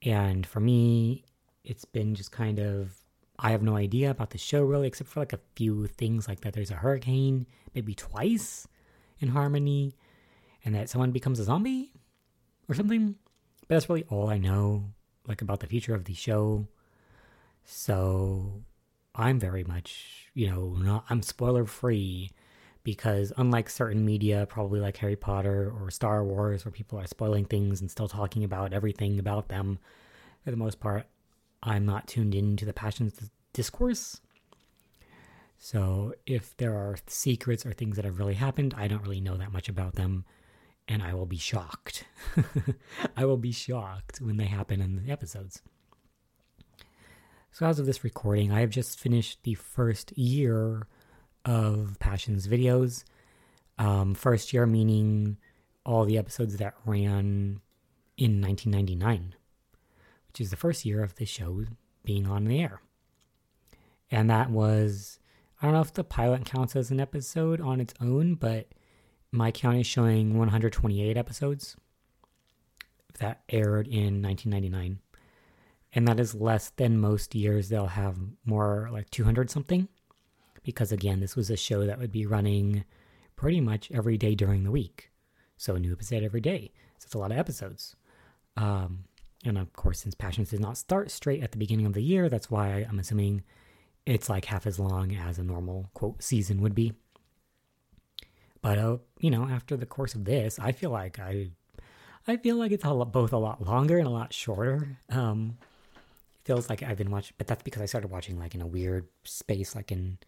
And 0.00 0.46
for 0.46 0.60
me, 0.60 1.26
it's 1.62 1.84
been 1.84 2.14
just 2.14 2.32
kind 2.32 2.58
of, 2.58 2.96
I 3.38 3.50
have 3.50 3.60
no 3.62 3.76
idea 3.76 4.10
about 4.10 4.30
the 4.30 4.38
show 4.38 4.62
really, 4.62 4.86
except 4.86 5.10
for 5.10 5.20
like 5.20 5.34
a 5.34 5.40
few 5.56 5.88
things 5.88 6.26
like 6.26 6.40
that 6.40 6.54
there's 6.54 6.70
a 6.70 6.76
hurricane, 6.76 7.46
maybe 7.74 7.94
twice 7.94 8.66
in 9.20 9.28
Harmony, 9.28 9.94
and 10.64 10.74
that 10.74 10.88
someone 10.88 11.10
becomes 11.10 11.38
a 11.38 11.44
zombie 11.44 11.92
or 12.66 12.74
something. 12.74 13.14
But 13.60 13.74
that's 13.74 13.90
really 13.90 14.06
all 14.08 14.30
I 14.30 14.38
know, 14.38 14.84
like 15.26 15.42
about 15.42 15.60
the 15.60 15.66
future 15.66 15.94
of 15.94 16.06
the 16.06 16.14
show. 16.14 16.66
So 17.66 18.62
I'm 19.14 19.38
very 19.38 19.64
much, 19.64 20.30
you 20.32 20.48
know, 20.48 20.76
not, 20.78 21.04
I'm 21.10 21.20
spoiler 21.20 21.66
free 21.66 22.30
because 22.88 23.34
unlike 23.36 23.68
certain 23.68 24.02
media, 24.02 24.46
probably 24.48 24.80
like 24.80 24.96
Harry 24.96 25.14
Potter 25.14 25.70
or 25.78 25.90
Star 25.90 26.24
Wars, 26.24 26.64
where 26.64 26.72
people 26.72 26.98
are 26.98 27.06
spoiling 27.06 27.44
things 27.44 27.82
and 27.82 27.90
still 27.90 28.08
talking 28.08 28.44
about 28.44 28.72
everything 28.72 29.18
about 29.18 29.50
them, 29.50 29.78
for 30.42 30.50
the 30.50 30.56
most 30.56 30.80
part, 30.80 31.04
I'm 31.62 31.84
not 31.84 32.06
tuned 32.06 32.34
into 32.34 32.64
the 32.64 32.72
passions 32.72 33.30
discourse. 33.52 34.22
So 35.58 36.14
if 36.24 36.56
there 36.56 36.72
are 36.72 36.96
secrets 37.06 37.66
or 37.66 37.74
things 37.74 37.96
that 37.96 38.06
have 38.06 38.18
really 38.18 38.32
happened, 38.32 38.72
I 38.74 38.88
don't 38.88 39.02
really 39.02 39.20
know 39.20 39.36
that 39.36 39.52
much 39.52 39.68
about 39.68 39.96
them, 39.96 40.24
and 40.88 41.02
I 41.02 41.12
will 41.12 41.26
be 41.26 41.36
shocked. 41.36 42.04
I 43.18 43.26
will 43.26 43.36
be 43.36 43.52
shocked 43.52 44.22
when 44.22 44.38
they 44.38 44.46
happen 44.46 44.80
in 44.80 45.04
the 45.04 45.12
episodes. 45.12 45.60
So 47.52 47.66
as 47.66 47.78
of 47.78 47.84
this 47.84 48.02
recording, 48.02 48.50
I 48.50 48.60
have 48.60 48.70
just 48.70 48.98
finished 48.98 49.40
the 49.42 49.56
first 49.56 50.16
year 50.16 50.86
of 51.48 51.96
Passions 51.98 52.46
videos. 52.46 53.04
Um, 53.78 54.14
first 54.14 54.52
year 54.52 54.66
meaning 54.66 55.38
all 55.86 56.04
the 56.04 56.18
episodes 56.18 56.58
that 56.58 56.74
ran 56.84 57.60
in 58.18 58.42
1999, 58.42 59.34
which 60.26 60.40
is 60.40 60.50
the 60.50 60.56
first 60.56 60.84
year 60.84 61.02
of 61.02 61.14
the 61.14 61.24
show 61.24 61.64
being 62.04 62.26
on 62.26 62.44
the 62.44 62.60
air. 62.60 62.82
And 64.10 64.28
that 64.28 64.50
was, 64.50 65.18
I 65.60 65.66
don't 65.66 65.74
know 65.74 65.80
if 65.80 65.94
the 65.94 66.04
pilot 66.04 66.44
counts 66.44 66.76
as 66.76 66.90
an 66.90 67.00
episode 67.00 67.60
on 67.60 67.80
its 67.80 67.94
own, 68.00 68.34
but 68.34 68.68
my 69.32 69.50
count 69.50 69.78
is 69.78 69.86
showing 69.86 70.36
128 70.36 71.16
episodes 71.16 71.76
that 73.20 73.42
aired 73.48 73.86
in 73.86 74.22
1999. 74.22 74.98
And 75.94 76.06
that 76.08 76.20
is 76.20 76.34
less 76.34 76.70
than 76.70 76.98
most 76.98 77.34
years. 77.34 77.68
They'll 77.68 77.86
have 77.86 78.18
more 78.44 78.90
like 78.92 79.08
200 79.10 79.50
something. 79.50 79.88
Because 80.62 80.92
again, 80.92 81.20
this 81.20 81.36
was 81.36 81.50
a 81.50 81.56
show 81.56 81.86
that 81.86 81.98
would 81.98 82.12
be 82.12 82.26
running 82.26 82.84
pretty 83.36 83.60
much 83.60 83.90
every 83.92 84.18
day 84.18 84.34
during 84.34 84.64
the 84.64 84.70
week. 84.70 85.10
So 85.56 85.74
a 85.74 85.80
new 85.80 85.92
episode 85.92 86.22
every 86.22 86.40
day. 86.40 86.72
So 86.98 87.06
it's 87.06 87.14
a 87.14 87.18
lot 87.18 87.32
of 87.32 87.38
episodes. 87.38 87.96
Um, 88.56 89.04
and 89.44 89.56
of 89.56 89.72
course, 89.72 90.00
since 90.00 90.14
Passions 90.14 90.50
did 90.50 90.60
not 90.60 90.76
start 90.76 91.10
straight 91.10 91.42
at 91.42 91.52
the 91.52 91.58
beginning 91.58 91.86
of 91.86 91.92
the 91.92 92.02
year, 92.02 92.28
that's 92.28 92.50
why 92.50 92.86
I'm 92.88 92.98
assuming 92.98 93.42
it's 94.04 94.28
like 94.28 94.46
half 94.46 94.66
as 94.66 94.78
long 94.78 95.14
as 95.14 95.38
a 95.38 95.42
normal 95.42 95.90
quote 95.94 96.22
season 96.22 96.60
would 96.62 96.74
be. 96.74 96.92
But 98.60 98.78
uh, 98.78 98.98
you 99.20 99.30
know, 99.30 99.44
after 99.48 99.76
the 99.76 99.86
course 99.86 100.14
of 100.14 100.24
this, 100.24 100.58
I 100.58 100.72
feel 100.72 100.90
like 100.90 101.18
I, 101.18 101.50
I 102.26 102.36
feel 102.36 102.56
like 102.56 102.72
it's 102.72 102.84
a 102.84 102.90
lot, 102.90 103.12
both 103.12 103.32
a 103.32 103.38
lot 103.38 103.64
longer 103.64 103.98
and 103.98 104.06
a 104.06 104.10
lot 104.10 104.32
shorter. 104.32 104.98
Um, 105.08 105.58
feels 106.44 106.68
like 106.68 106.82
I've 106.82 106.98
been 106.98 107.10
watching, 107.10 107.34
but 107.38 107.46
that's 107.46 107.62
because 107.62 107.82
I 107.82 107.86
started 107.86 108.10
watching 108.10 108.38
like 108.38 108.54
in 108.54 108.62
a 108.62 108.66
weird 108.66 109.06
space, 109.24 109.76
like 109.76 109.92
in, 109.92 110.18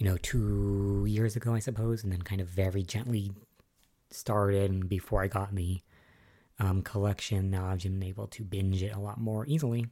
you 0.00 0.08
know, 0.08 0.16
two 0.16 1.04
years 1.06 1.36
ago, 1.36 1.52
I 1.52 1.58
suppose, 1.58 2.02
and 2.02 2.10
then 2.10 2.22
kind 2.22 2.40
of 2.40 2.48
very 2.48 2.82
gently 2.82 3.32
started. 4.10 4.70
And 4.70 4.88
before 4.88 5.22
I 5.22 5.26
got 5.26 5.54
the 5.54 5.82
um, 6.58 6.80
collection, 6.80 7.50
now 7.50 7.66
I've 7.66 7.82
been 7.82 8.02
able 8.02 8.26
to 8.28 8.42
binge 8.42 8.82
it 8.82 8.94
a 8.94 8.98
lot 8.98 9.20
more 9.20 9.44
easily. 9.46 9.88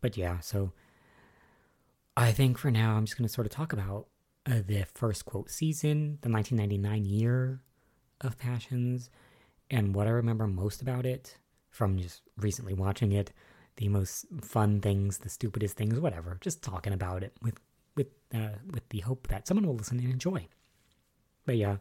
But 0.00 0.16
yeah, 0.16 0.40
so 0.40 0.72
I 2.16 2.32
think 2.32 2.56
for 2.56 2.70
now 2.70 2.96
I'm 2.96 3.04
just 3.04 3.18
going 3.18 3.28
to 3.28 3.32
sort 3.32 3.46
of 3.46 3.52
talk 3.52 3.74
about 3.74 4.06
uh, 4.46 4.62
the 4.66 4.86
first 4.94 5.26
quote 5.26 5.50
season, 5.50 6.18
the 6.22 6.30
1999 6.30 7.04
year 7.04 7.60
of 8.22 8.38
Passions, 8.38 9.10
and 9.70 9.94
what 9.94 10.06
I 10.06 10.10
remember 10.10 10.46
most 10.46 10.80
about 10.80 11.04
it 11.04 11.36
from 11.70 11.98
just 11.98 12.22
recently 12.38 12.72
watching 12.72 13.12
it, 13.12 13.34
the 13.76 13.88
most 13.88 14.24
fun 14.40 14.80
things, 14.80 15.18
the 15.18 15.28
stupidest 15.28 15.76
things, 15.76 16.00
whatever. 16.00 16.38
Just 16.40 16.62
talking 16.62 16.94
about 16.94 17.22
it 17.22 17.34
with 17.42 17.60
with 17.98 18.06
uh, 18.34 18.56
with 18.70 18.88
the 18.88 19.00
hope 19.00 19.28
that 19.28 19.46
someone 19.46 19.66
will 19.66 19.76
listen 19.76 19.98
and 19.98 20.10
enjoy. 20.10 20.48
But 21.44 21.58
yeah, 21.58 21.76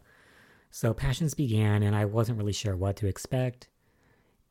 so 0.69 0.93
Passions 0.93 1.33
began, 1.33 1.83
and 1.83 1.95
I 1.95 2.03
wasn't 2.05 2.38
really 2.38 2.53
sure 2.53 2.75
what 2.75 2.97
to 2.97 3.07
expect. 3.07 3.69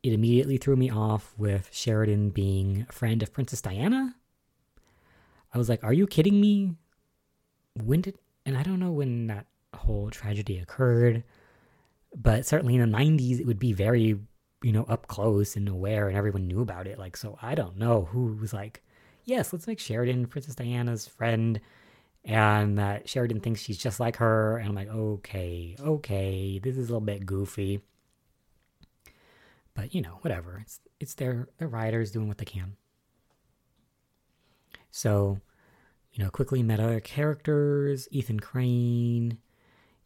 It 0.01 0.13
immediately 0.13 0.57
threw 0.57 0.75
me 0.75 0.89
off 0.89 1.35
with 1.37 1.69
Sheridan 1.71 2.31
being 2.31 2.87
a 2.89 2.91
friend 2.91 3.21
of 3.21 3.33
Princess 3.33 3.61
Diana. 3.61 4.15
I 5.53 5.57
was 5.59 5.69
like, 5.69 5.83
"Are 5.83 5.93
you 5.93 6.07
kidding 6.07 6.41
me? 6.41 6.75
when 7.83 8.01
did 8.01 8.17
and 8.45 8.57
I 8.57 8.63
don't 8.63 8.79
know 8.79 8.91
when 8.91 9.27
that 9.27 9.45
whole 9.75 10.09
tragedy 10.09 10.57
occurred, 10.57 11.23
but 12.15 12.45
certainly 12.45 12.75
in 12.75 12.89
the 12.89 12.97
90s 12.97 13.39
it 13.39 13.45
would 13.45 13.59
be 13.59 13.73
very, 13.73 14.19
you 14.63 14.71
know, 14.71 14.85
up 14.85 15.07
close 15.07 15.55
and 15.55 15.67
aware 15.67 16.07
and 16.07 16.17
everyone 16.17 16.47
knew 16.47 16.61
about 16.61 16.87
it. 16.87 16.97
Like 16.97 17.17
so 17.17 17.37
I 17.41 17.55
don't 17.55 17.77
know 17.77 18.05
who 18.05 18.37
was 18.39 18.53
like, 18.53 18.83
"Yes, 19.27 19.53
let's 19.53 19.67
make 19.67 19.79
Sheridan 19.79 20.25
Princess 20.27 20.55
Diana's 20.55 21.07
friend." 21.07 21.59
And 22.25 22.77
that 22.79 23.07
Sheridan 23.09 23.41
thinks 23.41 23.61
she's 23.61 23.77
just 23.77 23.99
like 23.99 24.17
her 24.17 24.57
and 24.57 24.69
I'm 24.69 24.75
like, 24.75 24.89
"Okay, 24.89 25.75
okay, 25.79 26.59
this 26.59 26.77
is 26.77 26.89
a 26.89 26.93
little 26.93 27.01
bit 27.01 27.25
goofy." 27.25 27.81
But, 29.75 29.93
you 29.93 30.01
know, 30.01 30.17
whatever. 30.21 30.59
It's 30.61 30.79
it's 30.99 31.13
their 31.15 31.49
their 31.57 31.67
writers 31.67 32.11
doing 32.11 32.27
what 32.27 32.37
they 32.39 32.45
can. 32.45 32.77
So, 34.91 35.39
you 36.13 36.23
know, 36.23 36.31
quickly 36.31 36.63
met 36.63 36.79
other 36.79 36.99
characters, 36.99 38.07
Ethan 38.11 38.39
Crane 38.39 39.37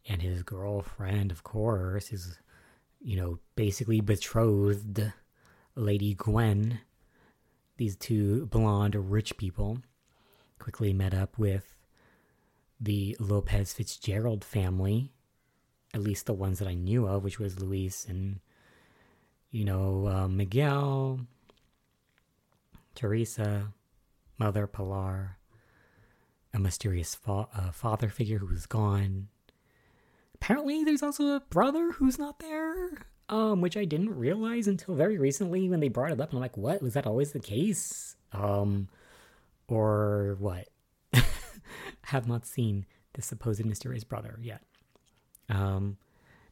and 0.08 0.20
his 0.20 0.42
girlfriend, 0.42 1.30
of 1.30 1.42
course, 1.42 2.08
his, 2.08 2.38
you 3.00 3.16
know, 3.16 3.38
basically 3.56 4.00
betrothed 4.00 5.12
Lady 5.74 6.14
Gwen. 6.14 6.80
These 7.76 7.96
two 7.96 8.46
blonde 8.46 8.94
rich 9.10 9.36
people 9.36 9.78
quickly 10.58 10.92
met 10.92 11.14
up 11.14 11.38
with 11.38 11.74
the 12.80 13.16
Lopez 13.18 13.72
Fitzgerald 13.72 14.44
family, 14.44 15.12
at 15.94 16.02
least 16.02 16.26
the 16.26 16.32
ones 16.32 16.58
that 16.58 16.68
I 16.68 16.74
knew 16.74 17.06
of, 17.06 17.24
which 17.24 17.38
was 17.38 17.60
Luis 17.60 18.04
and, 18.04 18.40
you 19.50 19.64
know, 19.64 20.06
uh, 20.08 20.28
Miguel, 20.28 21.20
Theresa, 22.94 23.72
Mother 24.38 24.66
Pilar, 24.66 25.38
a 26.52 26.58
mysterious 26.58 27.14
fa- 27.14 27.48
uh, 27.54 27.70
father 27.70 28.08
figure 28.08 28.38
who 28.38 28.54
is 28.54 28.66
gone. 28.66 29.28
Apparently, 30.34 30.84
there's 30.84 31.02
also 31.02 31.36
a 31.36 31.40
brother 31.40 31.92
who's 31.92 32.18
not 32.18 32.40
there, 32.40 33.06
um, 33.32 33.62
which 33.62 33.78
I 33.78 33.86
didn't 33.86 34.14
realize 34.14 34.68
until 34.68 34.94
very 34.94 35.16
recently 35.16 35.66
when 35.70 35.80
they 35.80 35.88
brought 35.88 36.12
it 36.12 36.20
up. 36.20 36.28
And 36.28 36.36
I'm 36.36 36.42
like, 36.42 36.58
what? 36.58 36.82
Was 36.82 36.92
that 36.92 37.06
always 37.06 37.32
the 37.32 37.40
case? 37.40 38.14
Um, 38.30 38.88
or 39.68 40.36
what? 40.38 40.68
Have 42.02 42.28
not 42.28 42.44
seen 42.44 42.84
the 43.14 43.22
supposed 43.22 43.64
mysterious 43.64 44.04
brother 44.04 44.38
yet. 44.42 44.60
Um, 45.48 45.96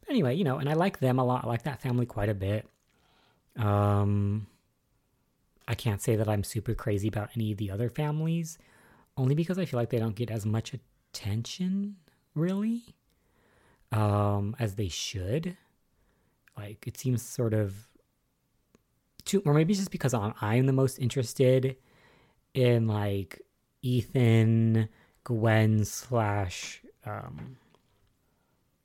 anyway, 0.09 0.35
you 0.35 0.43
know, 0.43 0.57
and 0.57 0.71
I 0.71 0.73
like 0.73 1.01
them 1.01 1.19
a 1.19 1.25
lot. 1.25 1.45
I 1.45 1.49
like 1.49 1.65
that 1.65 1.83
family 1.83 2.07
quite 2.07 2.31
a 2.31 2.35
bit. 2.35 2.67
Um, 3.59 4.47
I 5.69 5.75
can't 5.75 6.01
say 6.01 6.17
that 6.17 6.31
I'm 6.31 6.45
super 6.45 6.75
crazy 6.75 7.09
about 7.09 7.29
any 7.37 7.53
of 7.53 7.59
the 7.59 7.71
other 7.71 7.91
families 7.91 8.57
only 9.19 9.35
because 9.35 9.59
I 9.59 9.67
feel 9.67 9.79
like 9.79 9.91
they 9.91 9.99
don't 9.99 10.17
get 10.17 10.31
as 10.31 10.47
much 10.47 10.73
attention, 10.73 11.97
really, 12.35 12.95
um, 13.93 14.57
as 14.59 14.77
they 14.77 14.89
should. 14.89 15.59
Like, 16.57 16.87
it 16.87 16.97
seems 16.97 17.23
sort 17.23 17.55
of 17.55 17.75
too, 19.25 19.43
or 19.45 19.55
maybe 19.55 19.75
just 19.75 19.91
because 19.91 20.15
I'm, 20.15 20.35
I'm 20.41 20.67
the 20.67 20.73
most 20.73 20.99
interested 20.99 21.77
in 22.55 22.87
like 22.87 23.41
Ethan, 23.83 24.89
Gwen 25.25 25.85
slash 25.85 26.83
um, 27.05 27.57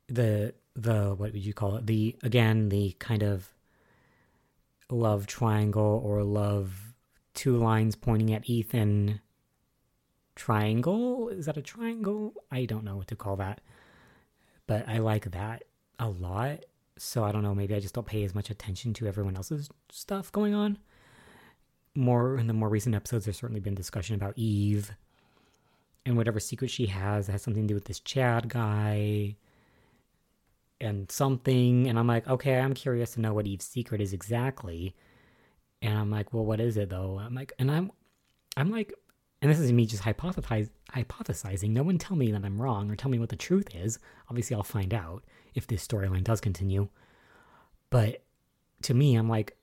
the 0.07 0.53
the 0.75 1.15
what 1.15 1.33
would 1.33 1.45
you 1.45 1.53
call 1.53 1.77
it? 1.77 1.87
The 1.87 2.15
again 2.23 2.69
the 2.69 2.95
kind 2.99 3.23
of 3.23 3.49
love 4.89 5.25
triangle 5.25 6.01
or 6.03 6.23
love 6.23 6.93
two 7.33 7.57
lines 7.57 7.95
pointing 7.95 8.33
at 8.33 8.49
Ethan 8.49 9.21
triangle. 10.35 11.29
Is 11.29 11.45
that 11.47 11.57
a 11.57 11.61
triangle? 11.61 12.33
I 12.51 12.65
don't 12.65 12.83
know 12.83 12.97
what 12.97 13.07
to 13.07 13.15
call 13.15 13.37
that. 13.37 13.61
But 14.67 14.87
I 14.87 14.97
like 14.99 15.31
that 15.31 15.63
a 15.99 16.09
lot. 16.09 16.65
So 16.97 17.23
I 17.23 17.31
don't 17.31 17.43
know, 17.43 17.55
maybe 17.55 17.75
I 17.75 17.79
just 17.79 17.93
don't 17.93 18.07
pay 18.07 18.23
as 18.23 18.33
much 18.33 18.49
attention 18.49 18.93
to 18.95 19.07
everyone 19.07 19.35
else's 19.35 19.69
stuff 19.91 20.31
going 20.31 20.53
on. 20.53 20.77
More 21.93 22.37
in 22.37 22.47
the 22.47 22.53
more 22.53 22.69
recent 22.69 22.95
episodes, 22.95 23.25
there's 23.25 23.37
certainly 23.37 23.59
been 23.59 23.75
discussion 23.75 24.15
about 24.15 24.37
Eve 24.37 24.91
and 26.05 26.15
whatever 26.15 26.39
secret 26.39 26.69
she 26.69 26.85
has 26.87 27.27
has 27.27 27.41
something 27.41 27.63
to 27.63 27.67
do 27.67 27.73
with 27.73 27.85
this 27.85 27.99
Chad 27.99 28.47
guy 28.47 29.35
and 30.79 31.11
something. 31.11 31.87
And 31.87 31.97
I'm 31.97 32.07
like, 32.07 32.27
okay, 32.27 32.59
I'm 32.59 32.73
curious 32.73 33.13
to 33.13 33.21
know 33.21 33.33
what 33.33 33.47
Eve's 33.47 33.65
secret 33.65 34.01
is 34.01 34.13
exactly. 34.13 34.95
And 35.81 35.97
I'm 35.97 36.11
like, 36.11 36.33
well, 36.33 36.45
what 36.45 36.59
is 36.59 36.77
it 36.77 36.89
though? 36.89 37.19
I'm 37.19 37.35
like, 37.35 37.53
and 37.59 37.71
I'm, 37.71 37.91
I'm 38.55 38.71
like 38.71 38.93
and 39.45 39.53
this 39.53 39.59
is 39.59 39.71
me 39.71 39.85
just 39.85 40.01
hypothesize, 40.01 40.71
hypothesizing. 40.91 41.69
No 41.69 41.83
one 41.83 41.99
tell 41.99 42.17
me 42.17 42.31
that 42.31 42.43
I'm 42.43 42.59
wrong 42.59 42.89
or 42.89 42.95
tell 42.95 43.11
me 43.11 43.19
what 43.19 43.29
the 43.29 43.35
truth 43.35 43.67
is. 43.75 43.99
Obviously, 44.27 44.55
I'll 44.55 44.63
find 44.63 44.91
out 44.91 45.23
if 45.53 45.67
this 45.67 45.87
storyline 45.87 46.23
does 46.23 46.41
continue. 46.41 46.87
But 47.91 48.23
to 48.81 48.95
me, 48.95 49.13
I'm 49.13 49.29
like, 49.29 49.55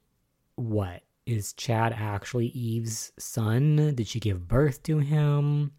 what? 0.55 1.03
Is 1.27 1.53
Chad 1.55 1.93
actually 1.99 2.47
Eve's 2.47 3.11
son? 3.19 3.97
Did 3.97 4.07
she 4.07 4.21
give 4.21 4.47
birth 4.47 4.85
to 4.85 4.99
him 5.01 5.73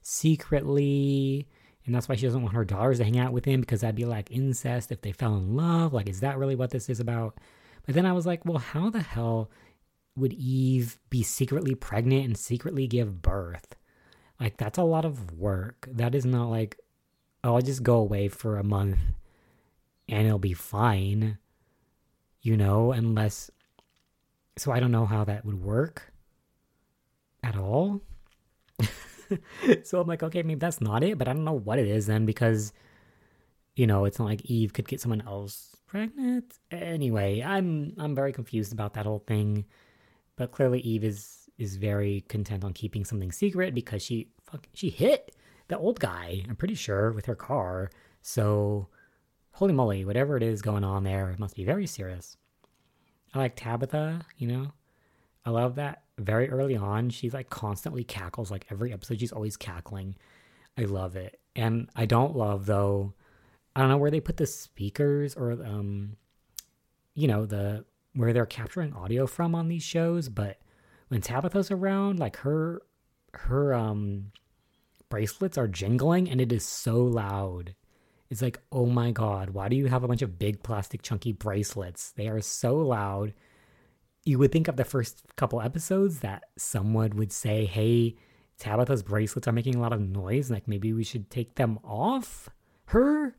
secretly? 0.00 1.48
And 1.86 1.92
that's 1.92 2.08
why 2.08 2.14
she 2.14 2.26
doesn't 2.26 2.40
want 2.40 2.54
her 2.54 2.64
daughters 2.64 2.98
to 2.98 3.04
hang 3.04 3.18
out 3.18 3.32
with 3.32 3.46
him 3.46 3.62
because 3.62 3.80
that'd 3.80 3.96
be 3.96 4.04
like 4.04 4.30
incest 4.30 4.92
if 4.92 5.00
they 5.00 5.10
fell 5.10 5.34
in 5.34 5.56
love. 5.56 5.92
Like, 5.92 6.08
is 6.08 6.20
that 6.20 6.38
really 6.38 6.54
what 6.54 6.70
this 6.70 6.88
is 6.88 7.00
about? 7.00 7.36
But 7.84 7.96
then 7.96 8.06
I 8.06 8.12
was 8.12 8.26
like, 8.26 8.44
well, 8.44 8.58
how 8.58 8.90
the 8.90 9.02
hell 9.02 9.50
would 10.16 10.32
Eve 10.32 10.98
be 11.10 11.22
secretly 11.22 11.74
pregnant 11.74 12.24
and 12.24 12.36
secretly 12.36 12.86
give 12.86 13.22
birth? 13.22 13.74
Like, 14.40 14.56
that's 14.56 14.78
a 14.78 14.82
lot 14.82 15.04
of 15.04 15.32
work. 15.38 15.88
That 15.90 16.14
is 16.14 16.24
not 16.24 16.50
like, 16.50 16.78
oh, 17.42 17.56
I'll 17.56 17.62
just 17.62 17.82
go 17.82 17.96
away 17.96 18.28
for 18.28 18.58
a 18.58 18.64
month 18.64 18.98
and 20.08 20.26
it'll 20.26 20.38
be 20.38 20.54
fine, 20.54 21.38
you 22.42 22.56
know, 22.56 22.92
unless. 22.92 23.50
So 24.56 24.70
I 24.70 24.78
don't 24.80 24.92
know 24.92 25.06
how 25.06 25.24
that 25.24 25.44
would 25.44 25.62
work 25.62 26.12
at 27.42 27.56
all. 27.56 28.00
so 29.84 30.00
I'm 30.00 30.06
like, 30.06 30.22
okay, 30.22 30.42
maybe 30.42 30.60
that's 30.60 30.80
not 30.80 31.02
it, 31.02 31.18
but 31.18 31.28
I 31.28 31.32
don't 31.32 31.44
know 31.44 31.52
what 31.52 31.78
it 31.78 31.88
is 31.88 32.06
then 32.06 32.24
because, 32.24 32.72
you 33.74 33.86
know, 33.86 34.04
it's 34.04 34.18
not 34.18 34.26
like 34.26 34.44
Eve 34.44 34.72
could 34.72 34.86
get 34.86 35.00
someone 35.00 35.22
else 35.26 35.74
pregnant. 35.86 36.58
Anyway, 36.70 37.42
I'm 37.42 37.94
I'm 37.98 38.14
very 38.14 38.32
confused 38.32 38.72
about 38.72 38.94
that 38.94 39.06
whole 39.06 39.24
thing. 39.26 39.64
But 40.36 40.52
clearly 40.52 40.80
Eve 40.80 41.04
is 41.04 41.48
is 41.56 41.76
very 41.76 42.22
content 42.28 42.64
on 42.64 42.72
keeping 42.72 43.04
something 43.04 43.30
secret 43.30 43.74
because 43.74 44.02
she 44.02 44.28
fuck, 44.42 44.66
she 44.74 44.90
hit 44.90 45.36
the 45.68 45.78
old 45.78 46.00
guy, 46.00 46.44
I'm 46.48 46.56
pretty 46.56 46.74
sure, 46.74 47.12
with 47.12 47.26
her 47.26 47.36
car. 47.36 47.90
So 48.22 48.88
holy 49.52 49.72
moly, 49.72 50.04
whatever 50.04 50.36
it 50.36 50.42
is 50.42 50.62
going 50.62 50.84
on 50.84 51.04
there, 51.04 51.30
it 51.30 51.38
must 51.38 51.54
be 51.54 51.64
very 51.64 51.86
serious. 51.86 52.36
I 53.32 53.38
like 53.38 53.56
Tabitha, 53.56 54.26
you 54.36 54.48
know. 54.48 54.72
I 55.46 55.50
love 55.50 55.76
that 55.76 56.04
very 56.18 56.48
early 56.48 56.76
on, 56.76 57.10
she's 57.10 57.34
like 57.34 57.50
constantly 57.50 58.04
cackles. 58.04 58.50
Like 58.50 58.66
every 58.70 58.92
episode, 58.92 59.20
she's 59.20 59.32
always 59.32 59.56
cackling. 59.56 60.16
I 60.78 60.82
love 60.82 61.16
it. 61.16 61.40
And 61.56 61.88
I 61.94 62.06
don't 62.06 62.36
love, 62.36 62.66
though, 62.66 63.14
I 63.74 63.80
don't 63.80 63.90
know 63.90 63.98
where 63.98 64.10
they 64.10 64.20
put 64.20 64.36
the 64.36 64.46
speakers 64.46 65.34
or, 65.34 65.52
um, 65.52 66.16
you 67.14 67.28
know, 67.28 67.46
the 67.46 67.84
where 68.14 68.32
they're 68.32 68.46
capturing 68.46 68.92
audio 68.94 69.26
from 69.26 69.54
on 69.54 69.68
these 69.68 69.82
shows, 69.82 70.28
but 70.28 70.58
when 71.08 71.20
Tabitha's 71.20 71.70
around, 71.70 72.18
like 72.18 72.36
her, 72.38 72.82
her, 73.34 73.74
um, 73.74 74.32
bracelets 75.14 75.56
are 75.56 75.68
jingling 75.68 76.28
and 76.28 76.40
it 76.40 76.52
is 76.52 76.66
so 76.66 77.02
loud. 77.04 77.74
It's 78.30 78.42
like, 78.42 78.60
oh 78.72 78.86
my 78.86 79.12
god, 79.12 79.50
why 79.50 79.68
do 79.68 79.76
you 79.76 79.86
have 79.86 80.02
a 80.02 80.08
bunch 80.08 80.22
of 80.22 80.40
big 80.40 80.62
plastic 80.62 81.02
chunky 81.02 81.30
bracelets? 81.30 82.10
They 82.12 82.26
are 82.26 82.40
so 82.40 82.76
loud. 82.76 83.32
You 84.24 84.40
would 84.40 84.50
think 84.50 84.66
of 84.66 84.76
the 84.76 84.84
first 84.84 85.22
couple 85.36 85.60
episodes 85.60 86.20
that 86.20 86.46
someone 86.56 87.10
would 87.16 87.30
say, 87.30 87.64
hey, 87.64 88.16
Tabitha's 88.58 89.04
bracelets 89.04 89.46
are 89.46 89.52
making 89.52 89.76
a 89.76 89.80
lot 89.80 89.92
of 89.92 90.00
noise, 90.00 90.50
like 90.50 90.66
maybe 90.66 90.92
we 90.92 91.04
should 91.04 91.30
take 91.30 91.54
them 91.54 91.78
off 91.84 92.48
her 92.86 93.36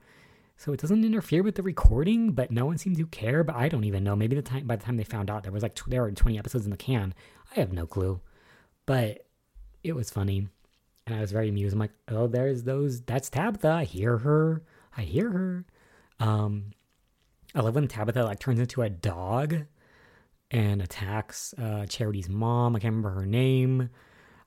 so 0.58 0.72
it 0.72 0.80
doesn't 0.80 1.04
interfere 1.04 1.44
with 1.44 1.56
the 1.56 1.64
recording, 1.64 2.32
but 2.32 2.52
no 2.52 2.66
one 2.66 2.78
seemed 2.78 2.98
to 2.98 3.08
care. 3.08 3.44
But 3.44 3.56
I 3.56 3.68
don't 3.68 3.84
even 3.84 4.04
know. 4.04 4.16
Maybe 4.16 4.36
the 4.36 4.42
time 4.42 4.66
by 4.66 4.78
the 4.78 4.84
time 4.84 4.98
they 4.98 5.04
found 5.04 5.30
out 5.30 5.44
there 5.44 5.52
was 5.52 5.64
like 5.64 5.78
there 5.88 6.02
were 6.02 6.12
20 6.12 6.40
episodes 6.40 6.66
in 6.66 6.72
the 6.72 6.78
can, 6.78 7.14
I 7.56 7.60
have 7.60 7.74
no 7.74 7.86
clue. 7.86 8.22
But 8.86 9.26
it 9.84 9.94
was 9.94 10.10
funny. 10.10 10.48
And 11.08 11.16
I 11.16 11.22
was 11.22 11.32
very 11.32 11.50
amused. 11.50 11.74
I'm 11.74 11.80
like, 11.80 11.92
oh, 12.08 12.28
there's 12.28 12.64
those. 12.64 13.02
That's 13.02 13.30
Tabitha. 13.30 13.70
I 13.70 13.84
hear 13.84 14.18
her. 14.20 14.64
I 14.98 15.02
hear 15.02 15.30
her. 15.30 15.66
Um, 16.20 16.72
I 17.54 17.62
love 17.62 17.76
when 17.76 17.88
Tabitha 17.88 18.24
like 18.24 18.40
turns 18.40 18.60
into 18.60 18.82
a 18.82 18.90
dog 18.90 19.66
and 20.52 20.82
attacks 20.82 21.54
uh, 21.58 21.86
Charity's 21.88 22.30
mom. 22.30 22.76
I 22.76 22.80
can't 22.80 22.96
remember 22.96 23.20
her 23.20 23.26
name. 23.26 23.90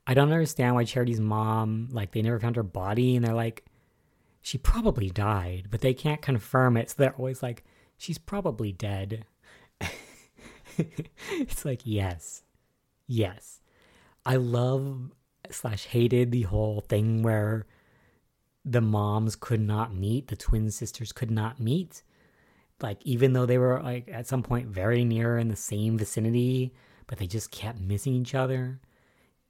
I 0.06 0.14
don't 0.14 0.32
understand 0.32 0.74
why 0.74 0.84
Charity's 0.84 1.20
mom 1.20 1.88
like 1.92 2.12
they 2.12 2.22
never 2.22 2.40
found 2.40 2.56
her 2.56 2.62
body, 2.62 3.14
and 3.14 3.24
they're 3.24 3.34
like, 3.34 3.64
she 4.48 4.56
probably 4.56 5.10
died, 5.10 5.68
but 5.70 5.82
they 5.82 5.92
can't 5.92 6.22
confirm 6.22 6.78
it. 6.78 6.88
So 6.88 6.94
they're 6.96 7.14
always 7.16 7.42
like, 7.42 7.64
she's 7.98 8.16
probably 8.16 8.72
dead. 8.72 9.26
it's 10.78 11.66
like, 11.66 11.82
yes, 11.84 12.44
yes. 13.06 13.60
I 14.24 14.36
love 14.36 15.12
slash 15.50 15.84
hated 15.84 16.32
the 16.32 16.44
whole 16.44 16.80
thing 16.80 17.22
where 17.22 17.66
the 18.64 18.80
moms 18.80 19.36
could 19.36 19.60
not 19.60 19.94
meet, 19.94 20.28
the 20.28 20.36
twin 20.36 20.70
sisters 20.70 21.12
could 21.12 21.30
not 21.30 21.60
meet. 21.60 22.02
Like, 22.80 23.04
even 23.04 23.34
though 23.34 23.44
they 23.44 23.58
were 23.58 23.82
like 23.82 24.08
at 24.10 24.28
some 24.28 24.42
point 24.42 24.68
very 24.68 25.04
near 25.04 25.36
in 25.36 25.48
the 25.48 25.56
same 25.56 25.98
vicinity, 25.98 26.72
but 27.06 27.18
they 27.18 27.26
just 27.26 27.50
kept 27.50 27.80
missing 27.80 28.14
each 28.14 28.34
other. 28.34 28.80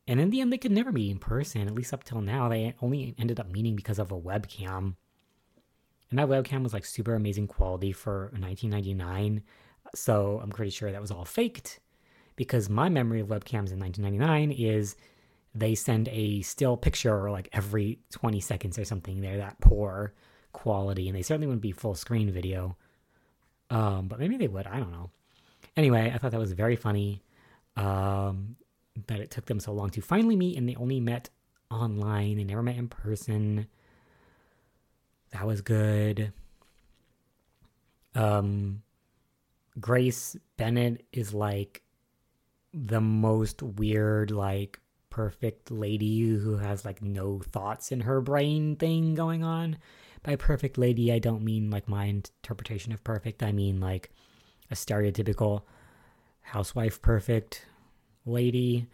And 0.09 0.21
in 0.21 0.31
the 0.31 0.41
end, 0.41 0.51
they 0.51 0.59
could 0.59 0.73
never 0.73 0.91
meet 0.91 1.11
in 1.11 1.19
person, 1.19 1.69
at 1.69 1.75
least 1.75 1.93
up 1.93 2.03
till 2.03 2.23
now. 2.23 2.49
They 2.49 2.75
only 2.81 3.15
ended 3.19 3.39
up 3.39 3.51
meeting 3.51 3.77
because 3.77 3.99
of 3.99 4.11
a 4.11 4.19
webcam. 4.19 4.95
And 6.11 6.19
that 6.19 6.29
webcam 6.29 6.63
was 6.63 6.73
like 6.73 6.87
super 6.87 7.15
amazing 7.15 7.47
quality 7.47 7.93
for 7.93 8.31
1999. 8.33 9.43
So 9.95 10.41
I'm 10.43 10.49
pretty 10.49 10.71
sure 10.71 10.91
that 10.91 11.01
was 11.01 11.11
all 11.11 11.27
faked 11.27 11.81
because 12.37 12.71
my 12.71 12.89
memory 12.89 13.21
of 13.21 13.29
webcams 13.29 13.71
in 13.71 13.79
1999 13.79 14.51
is 14.53 14.97
they 15.55 15.75
send 15.75 16.09
a 16.09 16.41
still 16.41 16.79
picture 16.79 17.31
like 17.31 17.51
every 17.53 17.99
20 18.13 18.41
seconds 18.41 18.79
or 18.79 18.87
something. 18.87 19.21
They're 19.21 19.37
that 19.37 19.61
poor 19.61 20.15
quality, 20.53 21.09
and 21.09 21.17
they 21.17 21.23
certainly 21.23 21.47
wouldn't 21.47 21.63
be 21.63 21.73
full 21.73 21.95
screen 21.95 22.31
video. 22.31 22.79
Um, 23.69 24.09
but 24.09 24.19
maybe 24.19 24.39
they 24.39 24.49
would. 24.49 24.67
I 24.67 24.79
don't 24.79 24.91
know. 24.91 25.11
Anyway, 25.77 26.11
I 26.15 26.17
thought 26.17 26.31
that 26.31 26.41
was 26.41 26.53
very 26.53 26.77
funny 26.77 27.23
um, 27.77 28.57
that 29.07 29.21
it 29.21 29.31
took 29.31 29.47
them 29.47 29.61
so 29.61 29.73
long 29.73 29.91
to 29.91 30.01
finally 30.01 30.37
meet, 30.37 30.57
and 30.57 30.69
they 30.69 30.75
only 30.77 31.01
met 31.01 31.31
online. 31.71 32.37
They 32.37 32.45
never 32.45 32.63
met 32.63 32.77
in 32.77 32.89
person. 32.89 33.67
That 35.33 35.47
was 35.47 35.61
good. 35.61 36.33
Um, 38.15 38.83
Grace 39.79 40.37
Bennett 40.57 41.07
is 41.13 41.33
like 41.33 41.83
the 42.73 43.01
most 43.01 43.63
weird, 43.63 44.31
like 44.31 44.81
perfect 45.11 45.71
lady 45.71 46.29
who 46.29 46.57
has 46.57 46.85
like 46.85 47.03
no 47.03 47.41
thoughts 47.41 47.93
in 47.93 48.01
her 48.01 48.21
brain 48.21 48.77
thing 48.77 49.15
going 49.15 49.45
on. 49.45 49.79
By 50.23 50.37
perfect 50.37 50.79
lady, 50.79 51.13
I 51.13 51.19
don't 51.19 51.45
mean 51.45 51.71
like 51.71 51.89
my 51.89 52.07
interpretation 52.07 52.93
of 52.93 53.05
perfect. 53.05 53.43
I 53.43 53.53
mean 53.53 53.81
like 53.81 54.11
a 54.71 54.75
stereotypical 54.75 55.63
housewife 56.41 57.01
perfect 57.01 57.67
lady. 58.29 58.87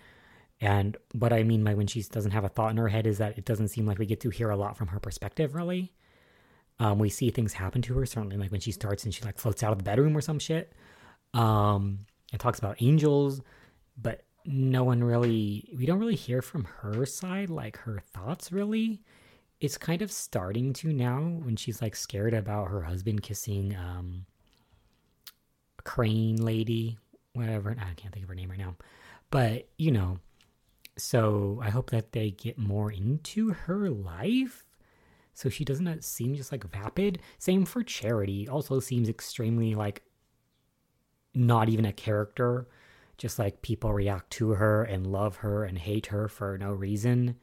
And 0.61 0.97
what 1.13 1.33
I 1.33 1.43
mean 1.43 1.65
by 1.65 1.75
when 1.75 1.87
she 1.87 2.03
doesn't 2.03 2.31
have 2.31 2.45
a 2.45 2.49
thought 2.49 2.71
in 2.71 2.77
her 2.77 2.89
head 2.89 3.07
is 3.07 3.19
that 3.19 3.37
it 3.37 3.45
doesn't 3.45 3.69
seem 3.69 3.87
like 3.87 3.99
we 3.99 4.07
get 4.07 4.21
to 4.21 4.31
hear 4.31 4.51
a 4.51 4.57
lot 4.57 4.77
from 4.77 4.89
her 4.89 5.01
perspective, 5.01 5.55
really. 5.55 5.93
Um, 6.79 6.99
we 6.99 7.11
see 7.11 7.31
things 7.31 7.53
happen 7.53 7.83
to 7.83 7.95
her, 7.95 8.07
certainly 8.07 8.37
like 8.37 8.51
when 8.51 8.61
she 8.61 8.73
starts 8.73 9.05
and 9.05 9.15
she 9.15 9.25
like 9.25 9.39
floats 9.39 9.63
out 9.63 9.73
of 9.73 9.79
the 9.79 9.85
bedroom 9.85 10.17
or 10.17 10.21
some 10.21 10.39
shit. 10.39 10.73
Um, 11.33 12.01
and 12.33 12.41
talks 12.41 12.59
about 12.59 12.81
angels, 12.81 13.43
but 14.01 14.25
no 14.45 14.85
one 14.85 15.03
really 15.03 15.69
we 15.77 15.87
don't 15.87 15.99
really 15.99 16.15
hear 16.15 16.43
from 16.43 16.65
her 16.65 17.07
side 17.07 17.49
like 17.49 17.79
her 17.79 17.99
thoughts 18.13 18.53
really 18.53 19.01
it's 19.61 19.79
kind 19.79 20.03
of 20.03 20.13
starting 20.13 20.73
to 20.73 20.93
now 20.93 21.19
when 21.19 21.57
she's 21.57 21.81
like 21.81 21.97
scared 21.97 22.35
about 22.35 22.69
her 22.69 22.83
husband 22.83 23.23
kissing 23.23 23.75
um 23.77 24.27
crane 25.83 26.37
lady 26.37 26.99
whatever 27.33 27.71
i 27.71 27.95
can't 27.95 28.13
think 28.13 28.25
of 28.25 28.29
her 28.29 28.35
name 28.35 28.51
right 28.51 28.59
now 28.59 28.75
but 29.35 29.69
you 29.79 29.91
know 29.91 30.19
so 30.97 31.59
i 31.63 31.71
hope 31.71 31.91
that 31.91 32.13
they 32.13 32.31
get 32.31 32.57
more 32.57 32.93
into 32.93 33.51
her 33.51 33.91
life 33.91 34.65
so 35.37 35.49
she 35.49 35.65
doesn't 35.65 35.89
uh, 35.89 35.97
seem 36.01 36.37
just 36.37 36.53
like 36.53 36.65
vapid 36.71 37.19
same 37.39 37.65
for 37.65 37.83
charity 37.83 38.49
also 38.49 38.79
seems 38.79 39.09
extremely 39.09 39.75
like 39.75 40.03
not 41.35 41.69
even 41.69 41.85
a 41.85 41.93
character 41.93 42.69
just 43.17 43.39
like 43.39 43.63
people 43.63 43.93
react 43.93 44.31
to 44.31 44.51
her 44.51 44.85
and 44.85 45.07
love 45.07 45.37
her 45.37 45.65
and 45.65 45.79
hate 45.79 46.07
her 46.07 46.29
for 46.29 46.59
no 46.59 46.73
reason. 46.73 47.37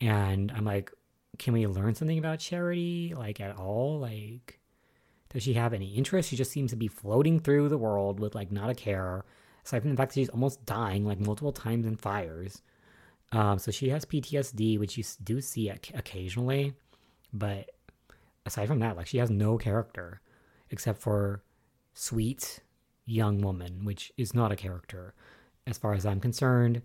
And 0.00 0.52
I'm 0.54 0.64
like, 0.64 0.92
can 1.38 1.52
we 1.52 1.66
learn 1.66 1.94
something 1.94 2.18
about 2.18 2.38
Charity? 2.38 3.14
Like, 3.16 3.40
at 3.40 3.56
all? 3.56 3.98
Like, 3.98 4.60
does 5.30 5.42
she 5.42 5.54
have 5.54 5.72
any 5.72 5.94
interest? 5.94 6.28
She 6.28 6.36
just 6.36 6.52
seems 6.52 6.70
to 6.70 6.76
be 6.76 6.88
floating 6.88 7.40
through 7.40 7.68
the 7.68 7.78
world 7.78 8.20
with, 8.20 8.34
like, 8.34 8.52
not 8.52 8.70
a 8.70 8.74
care. 8.74 9.24
Aside 9.64 9.80
from 9.80 9.90
the 9.90 9.96
fact 9.96 10.12
that 10.12 10.20
she's 10.20 10.28
almost 10.28 10.64
dying, 10.66 11.04
like, 11.04 11.20
multiple 11.20 11.52
times 11.52 11.86
in 11.86 11.96
fires. 11.96 12.62
Um, 13.32 13.58
so 13.58 13.70
she 13.70 13.88
has 13.88 14.04
PTSD, 14.04 14.78
which 14.78 14.98
you 14.98 15.04
do 15.22 15.40
see 15.40 15.68
occasionally. 15.68 16.74
But 17.32 17.70
aside 18.46 18.68
from 18.68 18.80
that, 18.80 18.96
like, 18.96 19.06
she 19.06 19.18
has 19.18 19.30
no 19.30 19.56
character 19.58 20.20
except 20.70 21.00
for 21.00 21.42
sweet 21.94 22.60
young 23.06 23.40
woman, 23.40 23.84
which 23.84 24.12
is 24.16 24.34
not 24.34 24.52
a 24.52 24.56
character 24.56 25.14
as 25.66 25.78
far 25.78 25.94
as 25.94 26.04
I'm 26.06 26.20
concerned. 26.20 26.82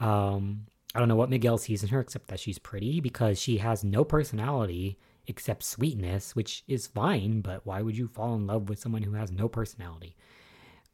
Um, 0.00 0.66
I 0.94 0.98
don't 0.98 1.08
know 1.08 1.16
what 1.16 1.30
Miguel 1.30 1.58
sees 1.58 1.82
in 1.82 1.88
her 1.88 2.00
except 2.00 2.28
that 2.28 2.40
she's 2.40 2.58
pretty 2.58 3.00
because 3.00 3.40
she 3.40 3.58
has 3.58 3.82
no 3.82 4.04
personality 4.04 4.98
except 5.26 5.62
sweetness, 5.62 6.34
which 6.34 6.64
is 6.66 6.86
fine, 6.86 7.40
but 7.40 7.64
why 7.64 7.80
would 7.80 7.96
you 7.96 8.08
fall 8.08 8.34
in 8.34 8.46
love 8.46 8.68
with 8.68 8.78
someone 8.78 9.02
who 9.02 9.12
has 9.12 9.30
no 9.30 9.48
personality? 9.48 10.16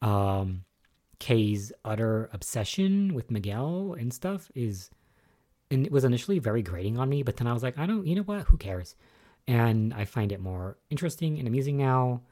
Um, 0.02 0.64
Kay's 1.18 1.72
utter 1.84 2.28
obsession 2.32 3.14
with 3.14 3.30
Miguel 3.30 3.96
and 3.98 4.12
stuff 4.12 4.50
is, 4.54 4.90
and 5.70 5.84
it 5.84 5.92
was 5.92 6.04
initially 6.04 6.38
very 6.38 6.62
grating 6.62 6.98
on 6.98 7.08
me, 7.08 7.22
but 7.22 7.36
then 7.36 7.46
I 7.46 7.52
was 7.52 7.62
like, 7.62 7.78
I 7.78 7.86
don't, 7.86 8.06
you 8.06 8.14
know 8.14 8.22
what? 8.22 8.42
Who 8.42 8.56
cares? 8.56 8.94
And 9.46 9.94
I 9.94 10.04
find 10.04 10.30
it 10.30 10.40
more 10.40 10.78
interesting 10.90 11.38
and 11.38 11.48
amusing 11.48 11.76
now. 11.76 12.22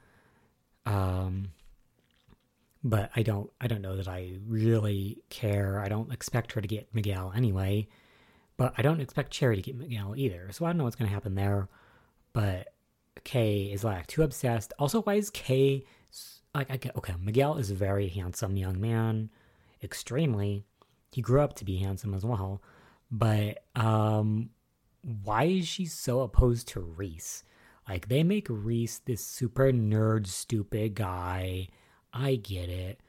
Um, 0.85 1.49
but 2.83 3.11
I 3.15 3.23
don't 3.23 3.49
I 3.59 3.67
don't 3.67 3.81
know 3.81 3.97
that 3.97 4.07
I 4.07 4.37
really 4.47 5.21
care. 5.29 5.79
I 5.79 5.89
don't 5.89 6.11
expect 6.11 6.53
her 6.53 6.61
to 6.61 6.67
get 6.67 6.93
Miguel 6.93 7.33
anyway, 7.35 7.87
but 8.55 8.73
I 8.77 8.81
don't 8.81 9.01
expect 9.01 9.31
Cherry 9.31 9.57
to 9.57 9.61
get 9.61 9.75
Miguel 9.75 10.15
either. 10.15 10.49
So 10.51 10.65
I 10.65 10.69
don't 10.69 10.77
know 10.77 10.83
what's 10.85 10.95
going 10.95 11.09
to 11.09 11.13
happen 11.13 11.35
there. 11.35 11.67
But 12.33 12.69
Kay 13.23 13.63
is 13.63 13.83
like 13.83 14.07
too 14.07 14.23
obsessed. 14.23 14.73
Also, 14.79 15.01
why 15.01 15.15
is 15.15 15.29
Kay 15.29 15.85
like 16.57 16.71
I 16.71 16.77
get 16.77 16.95
okay? 16.97 17.13
Miguel 17.21 17.57
is 17.57 17.71
a 17.71 17.75
very 17.75 18.09
handsome 18.09 18.57
young 18.57 18.79
man, 18.81 19.29
extremely. 19.83 20.65
He 21.11 21.21
grew 21.21 21.41
up 21.41 21.55
to 21.55 21.65
be 21.65 21.77
handsome 21.77 22.13
as 22.13 22.25
well, 22.25 22.61
but 23.09 23.63
um, 23.75 24.49
why 25.23 25.45
is 25.45 25.67
she 25.67 25.85
so 25.85 26.21
opposed 26.21 26.67
to 26.69 26.81
Reese? 26.81 27.43
Like 27.87 28.09
they 28.09 28.23
make 28.23 28.47
Reese 28.49 28.99
this 28.99 29.25
super 29.25 29.71
nerd, 29.71 30.27
stupid 30.27 30.95
guy 30.95 31.69
I 32.13 32.35
get 32.35 32.69
it. 32.69 32.99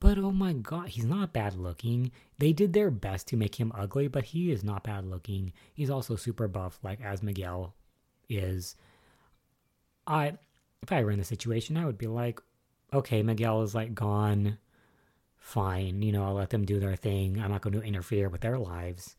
But 0.00 0.18
oh 0.18 0.32
my 0.32 0.52
god, 0.52 0.88
he's 0.88 1.04
not 1.04 1.32
bad 1.32 1.54
looking. 1.54 2.12
They 2.38 2.52
did 2.52 2.72
their 2.72 2.90
best 2.90 3.28
to 3.28 3.36
make 3.36 3.54
him 3.54 3.72
ugly, 3.74 4.08
but 4.08 4.24
he 4.24 4.50
is 4.50 4.62
not 4.62 4.84
bad 4.84 5.06
looking. 5.06 5.52
He's 5.72 5.90
also 5.90 6.16
super 6.16 6.48
buff, 6.48 6.78
like 6.82 7.00
as 7.00 7.22
Miguel 7.22 7.74
is. 8.28 8.76
I 10.06 10.38
if 10.82 10.92
I 10.92 11.02
were 11.02 11.10
in 11.10 11.18
the 11.18 11.24
situation, 11.24 11.76
I 11.76 11.86
would 11.86 11.96
be 11.96 12.06
like, 12.06 12.40
okay, 12.94 13.22
Miguel 13.22 13.62
is 13.62 13.74
like 13.74 13.94
gone 13.94 14.58
fine. 15.38 16.02
You 16.02 16.12
know, 16.12 16.24
I'll 16.24 16.34
let 16.34 16.50
them 16.50 16.64
do 16.64 16.80
their 16.80 16.96
thing. 16.96 17.40
I'm 17.40 17.50
not 17.50 17.60
going 17.60 17.74
to 17.74 17.82
interfere 17.82 18.28
with 18.28 18.40
their 18.40 18.58
lives. 18.58 19.16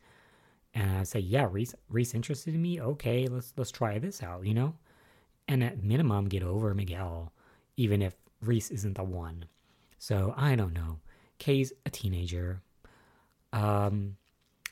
And 0.74 0.98
I 0.98 1.02
say, 1.04 1.20
yeah, 1.20 1.48
Reese, 1.50 1.74
Reese 1.88 2.14
interested 2.14 2.54
in 2.54 2.62
me. 2.62 2.80
Okay, 2.80 3.26
let's 3.28 3.52
let's 3.56 3.70
try 3.70 3.98
this 3.98 4.22
out. 4.22 4.44
You 4.44 4.54
know, 4.54 4.74
and 5.48 5.62
at 5.62 5.82
minimum, 5.82 6.26
get 6.26 6.42
over 6.42 6.74
Miguel, 6.74 7.32
even 7.76 8.02
if 8.02 8.14
Reese 8.42 8.70
isn't 8.70 8.96
the 8.96 9.04
one. 9.04 9.46
So 9.98 10.34
I 10.36 10.56
don't 10.56 10.74
know. 10.74 10.98
Kay's 11.38 11.72
a 11.84 11.90
teenager. 11.90 12.62
Um, 13.52 14.16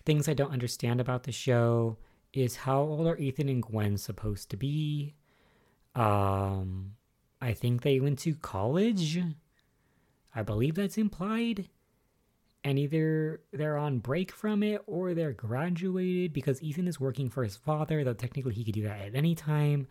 things 0.04 0.28
I 0.28 0.34
don't 0.34 0.52
understand 0.52 1.00
about 1.00 1.22
the 1.22 1.32
show 1.32 1.96
is 2.32 2.56
how 2.56 2.80
old 2.80 3.06
are 3.06 3.16
Ethan 3.16 3.48
and 3.48 3.62
Gwen 3.62 3.96
supposed 3.96 4.50
to 4.50 4.56
be? 4.56 5.14
Um, 5.94 6.92
I 7.44 7.52
think 7.52 7.82
they 7.82 8.00
went 8.00 8.20
to 8.20 8.34
college. 8.36 9.18
I 10.34 10.42
believe 10.42 10.76
that's 10.76 10.96
implied. 10.96 11.68
And 12.64 12.78
either 12.78 13.42
they're 13.52 13.76
on 13.76 13.98
break 13.98 14.32
from 14.32 14.62
it 14.62 14.80
or 14.86 15.12
they're 15.12 15.34
graduated 15.34 16.32
because 16.32 16.62
Ethan 16.62 16.88
is 16.88 16.98
working 16.98 17.28
for 17.28 17.44
his 17.44 17.54
father, 17.54 18.02
though 18.02 18.14
technically 18.14 18.54
he 18.54 18.64
could 18.64 18.72
do 18.72 18.84
that 18.84 18.98
at 18.98 19.14
any 19.14 19.34
time. 19.34 19.86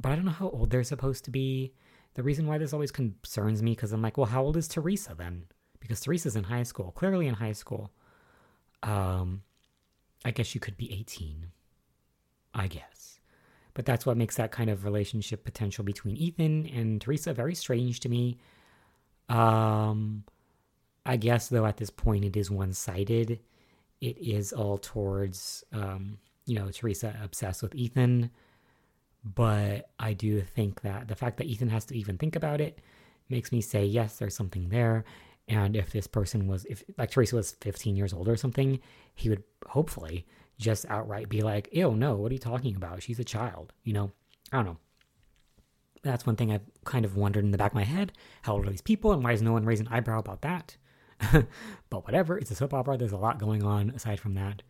But 0.00 0.10
I 0.10 0.16
don't 0.16 0.24
know 0.24 0.32
how 0.32 0.48
old 0.48 0.70
they're 0.70 0.82
supposed 0.82 1.24
to 1.26 1.30
be. 1.30 1.72
The 2.14 2.24
reason 2.24 2.48
why 2.48 2.58
this 2.58 2.72
always 2.72 2.90
concerns 2.90 3.62
me 3.62 3.70
because 3.70 3.92
I'm 3.92 4.02
like, 4.02 4.16
well, 4.16 4.26
how 4.26 4.42
old 4.42 4.56
is 4.56 4.66
Theresa 4.66 5.14
then? 5.16 5.44
Because 5.78 6.00
Theresa's 6.00 6.34
in 6.34 6.42
high 6.42 6.64
school, 6.64 6.90
clearly 6.90 7.28
in 7.28 7.34
high 7.34 7.52
school. 7.52 7.92
Um, 8.82 9.42
I 10.24 10.32
guess 10.32 10.52
you 10.52 10.60
could 10.60 10.76
be 10.76 10.92
18. 10.92 11.46
I 12.52 12.66
guess. 12.66 13.15
But 13.76 13.84
that's 13.84 14.06
what 14.06 14.16
makes 14.16 14.36
that 14.36 14.52
kind 14.52 14.70
of 14.70 14.86
relationship 14.86 15.44
potential 15.44 15.84
between 15.84 16.16
Ethan 16.16 16.66
and 16.68 16.98
Theresa 16.98 17.34
very 17.34 17.54
strange 17.54 18.00
to 18.00 18.08
me. 18.08 18.38
Um, 19.28 20.24
I 21.04 21.18
guess, 21.18 21.48
though, 21.48 21.66
at 21.66 21.76
this 21.76 21.90
point 21.90 22.24
it 22.24 22.38
is 22.38 22.50
one 22.50 22.72
sided. 22.72 23.38
It 24.00 24.16
is 24.16 24.54
all 24.54 24.78
towards, 24.78 25.62
um, 25.74 26.16
you 26.46 26.58
know, 26.58 26.70
Theresa 26.70 27.14
obsessed 27.22 27.62
with 27.62 27.74
Ethan. 27.74 28.30
But 29.22 29.90
I 29.98 30.14
do 30.14 30.40
think 30.40 30.80
that 30.80 31.08
the 31.08 31.14
fact 31.14 31.36
that 31.36 31.46
Ethan 31.46 31.68
has 31.68 31.84
to 31.86 31.98
even 31.98 32.16
think 32.16 32.34
about 32.34 32.62
it 32.62 32.78
makes 33.28 33.52
me 33.52 33.60
say, 33.60 33.84
yes, 33.84 34.16
there's 34.16 34.34
something 34.34 34.70
there. 34.70 35.04
And 35.48 35.76
if 35.76 35.90
this 35.90 36.06
person 36.06 36.48
was, 36.48 36.64
if 36.64 36.82
like 36.96 37.10
Theresa 37.10 37.36
was 37.36 37.52
15 37.60 37.94
years 37.94 38.14
old 38.14 38.26
or 38.26 38.36
something, 38.36 38.80
he 39.14 39.28
would 39.28 39.44
hopefully 39.66 40.24
just 40.58 40.86
outright 40.88 41.28
be 41.28 41.42
like, 41.42 41.68
ew, 41.72 41.94
no, 41.94 42.16
what 42.16 42.30
are 42.30 42.34
you 42.34 42.40
talking 42.40 42.76
about? 42.76 43.02
She's 43.02 43.18
a 43.18 43.24
child, 43.24 43.72
you 43.84 43.92
know? 43.92 44.12
I 44.52 44.58
don't 44.58 44.66
know. 44.66 44.78
That's 46.02 46.26
one 46.26 46.36
thing 46.36 46.52
I've 46.52 46.68
kind 46.84 47.04
of 47.04 47.16
wondered 47.16 47.44
in 47.44 47.50
the 47.50 47.58
back 47.58 47.72
of 47.72 47.76
my 47.76 47.84
head. 47.84 48.12
How 48.42 48.54
old 48.54 48.66
are 48.66 48.70
these 48.70 48.80
people 48.80 49.12
and 49.12 49.24
why 49.24 49.32
is 49.32 49.42
no 49.42 49.52
one 49.52 49.64
raising 49.64 49.86
an 49.86 49.92
eyebrow 49.92 50.20
about 50.20 50.42
that? 50.42 50.76
but 51.90 52.04
whatever, 52.04 52.38
it's 52.38 52.50
a 52.50 52.54
soap 52.54 52.74
opera. 52.74 52.96
There's 52.96 53.12
a 53.12 53.16
lot 53.16 53.38
going 53.38 53.62
on 53.62 53.90
aside 53.90 54.20
from 54.20 54.34
that. 54.34 54.62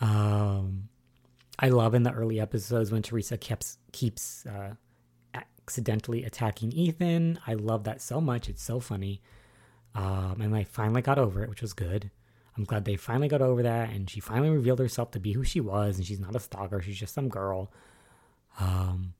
Um, 0.00 0.88
I 1.58 1.68
love 1.70 1.94
in 1.94 2.02
the 2.02 2.12
early 2.12 2.40
episodes 2.40 2.92
when 2.92 3.02
Theresa 3.02 3.36
keeps 3.36 3.78
keeps 3.92 4.46
uh, 4.46 4.74
accidentally 5.34 6.24
attacking 6.24 6.72
Ethan. 6.72 7.38
I 7.46 7.54
love 7.54 7.84
that 7.84 8.00
so 8.00 8.20
much. 8.20 8.48
It's 8.48 8.62
so 8.62 8.80
funny. 8.80 9.22
Um, 9.94 10.40
and 10.40 10.54
I 10.54 10.64
finally 10.64 11.02
got 11.02 11.18
over 11.18 11.42
it, 11.42 11.48
which 11.48 11.62
was 11.62 11.72
good. 11.72 12.10
I'm 12.58 12.64
glad 12.64 12.84
they 12.84 12.96
finally 12.96 13.28
got 13.28 13.40
over 13.40 13.62
that, 13.62 13.90
and 13.90 14.10
she 14.10 14.18
finally 14.18 14.50
revealed 14.50 14.80
herself 14.80 15.12
to 15.12 15.20
be 15.20 15.32
who 15.32 15.44
she 15.44 15.60
was, 15.60 15.96
and 15.96 16.04
she's 16.04 16.18
not 16.18 16.34
a 16.34 16.40
stalker. 16.40 16.82
She's 16.82 16.98
just 16.98 17.14
some 17.14 17.28
girl. 17.28 17.72
Um, 18.58 19.14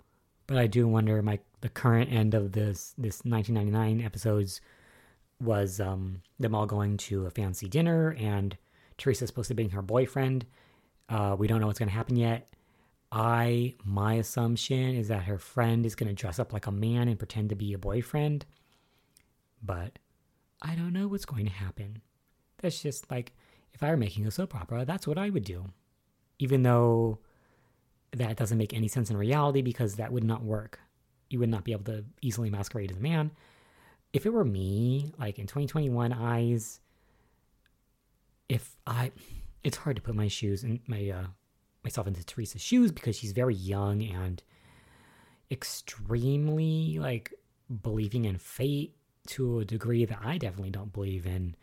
but 0.48 0.56
I 0.56 0.66
do 0.66 0.88
wonder, 0.88 1.22
my 1.22 1.38
the 1.60 1.68
current 1.68 2.12
end 2.12 2.34
of 2.34 2.52
this 2.52 2.94
this 2.98 3.24
1999 3.24 4.04
episodes 4.04 4.60
was 5.40 5.80
um, 5.80 6.22
them 6.40 6.54
all 6.54 6.66
going 6.66 6.96
to 6.96 7.26
a 7.26 7.30
fancy 7.30 7.68
dinner, 7.68 8.16
and 8.18 8.56
Theresa's 9.00 9.28
supposed 9.28 9.48
to 9.48 9.54
be 9.54 9.68
her 9.68 9.82
boyfriend. 9.82 10.44
Uh, 11.08 11.36
we 11.38 11.46
don't 11.46 11.60
know 11.60 11.68
what's 11.68 11.78
going 11.78 11.88
to 11.88 11.94
happen 11.94 12.16
yet. 12.16 12.52
I 13.12 13.76
my 13.84 14.14
assumption 14.14 14.96
is 14.96 15.08
that 15.08 15.22
her 15.22 15.38
friend 15.38 15.86
is 15.86 15.94
going 15.94 16.08
to 16.08 16.14
dress 16.14 16.40
up 16.40 16.52
like 16.52 16.66
a 16.66 16.72
man 16.72 17.06
and 17.06 17.18
pretend 17.18 17.50
to 17.50 17.54
be 17.54 17.72
a 17.72 17.78
boyfriend, 17.78 18.46
but 19.62 20.00
I 20.60 20.74
don't 20.74 20.92
know 20.92 21.06
what's 21.06 21.24
going 21.24 21.46
to 21.46 21.52
happen. 21.52 22.02
That's 22.60 22.82
just 22.82 23.10
like 23.10 23.32
if 23.72 23.82
I 23.82 23.90
were 23.90 23.96
making 23.96 24.26
a 24.26 24.30
soap 24.30 24.54
opera, 24.54 24.84
that's 24.84 25.06
what 25.06 25.18
I 25.18 25.30
would 25.30 25.44
do, 25.44 25.66
even 26.38 26.62
though 26.62 27.18
that 28.12 28.36
doesn't 28.36 28.58
make 28.58 28.72
any 28.72 28.88
sense 28.88 29.10
in 29.10 29.16
reality 29.16 29.62
because 29.62 29.96
that 29.96 30.12
would 30.12 30.24
not 30.24 30.42
work. 30.42 30.80
You 31.30 31.38
would 31.40 31.50
not 31.50 31.64
be 31.64 31.72
able 31.72 31.84
to 31.84 32.04
easily 32.22 32.50
masquerade 32.50 32.90
as 32.90 32.96
a 32.96 33.00
man. 33.00 33.30
If 34.12 34.24
it 34.24 34.32
were 34.32 34.44
me, 34.44 35.12
like 35.18 35.38
in 35.38 35.46
2021 35.46 36.12
eyes, 36.12 36.80
if 38.48 38.76
I 38.86 39.12
it's 39.62 39.76
hard 39.76 39.96
to 39.96 40.02
put 40.02 40.14
my 40.14 40.28
shoes 40.28 40.62
and 40.62 40.80
my 40.86 41.10
uh, 41.10 41.26
myself 41.84 42.06
into 42.06 42.24
Theresa's 42.24 42.62
shoes 42.62 42.90
because 42.92 43.16
she's 43.16 43.32
very 43.32 43.54
young 43.54 44.02
and 44.02 44.42
extremely 45.50 46.98
like 46.98 47.32
believing 47.82 48.24
in 48.24 48.38
fate 48.38 48.94
to 49.28 49.60
a 49.60 49.64
degree 49.64 50.04
that 50.06 50.18
I 50.24 50.38
definitely 50.38 50.70
don't 50.70 50.92
believe 50.92 51.26
in, 51.26 51.54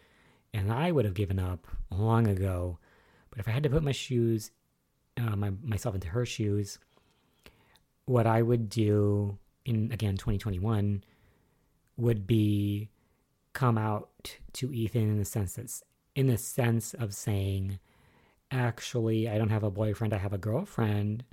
and 0.55 0.71
I 0.71 0.91
would 0.91 1.05
have 1.05 1.13
given 1.13 1.37
up 1.37 1.67
long 1.91 2.27
ago. 2.27 2.79
But 3.29 3.39
if 3.39 3.47
I 3.47 3.51
had 3.51 3.63
to 3.63 3.69
put 3.69 3.83
my 3.83 3.91
shoes, 3.91 4.51
uh, 5.17 5.35
my 5.35 5.51
myself 5.61 5.95
into 5.95 6.07
her 6.07 6.25
shoes, 6.25 6.79
what 8.05 8.25
I 8.25 8.41
would 8.41 8.69
do 8.69 9.37
in 9.65 9.91
again 9.91 10.15
2021 10.15 11.03
would 11.97 12.25
be 12.25 12.89
come 13.53 13.77
out 13.77 14.09
to 14.53 14.73
Ethan 14.73 15.01
in 15.01 15.17
the 15.19 15.25
sense 15.25 15.53
that's 15.53 15.83
in 16.15 16.27
the 16.27 16.37
sense 16.37 16.93
of 16.93 17.13
saying 17.13 17.79
actually, 18.51 19.27
I 19.27 19.37
don't 19.37 19.49
have 19.49 19.63
a 19.63 19.71
boyfriend, 19.71 20.13
I 20.13 20.17
have 20.17 20.33
a 20.33 20.37
girlfriend. 20.37 21.25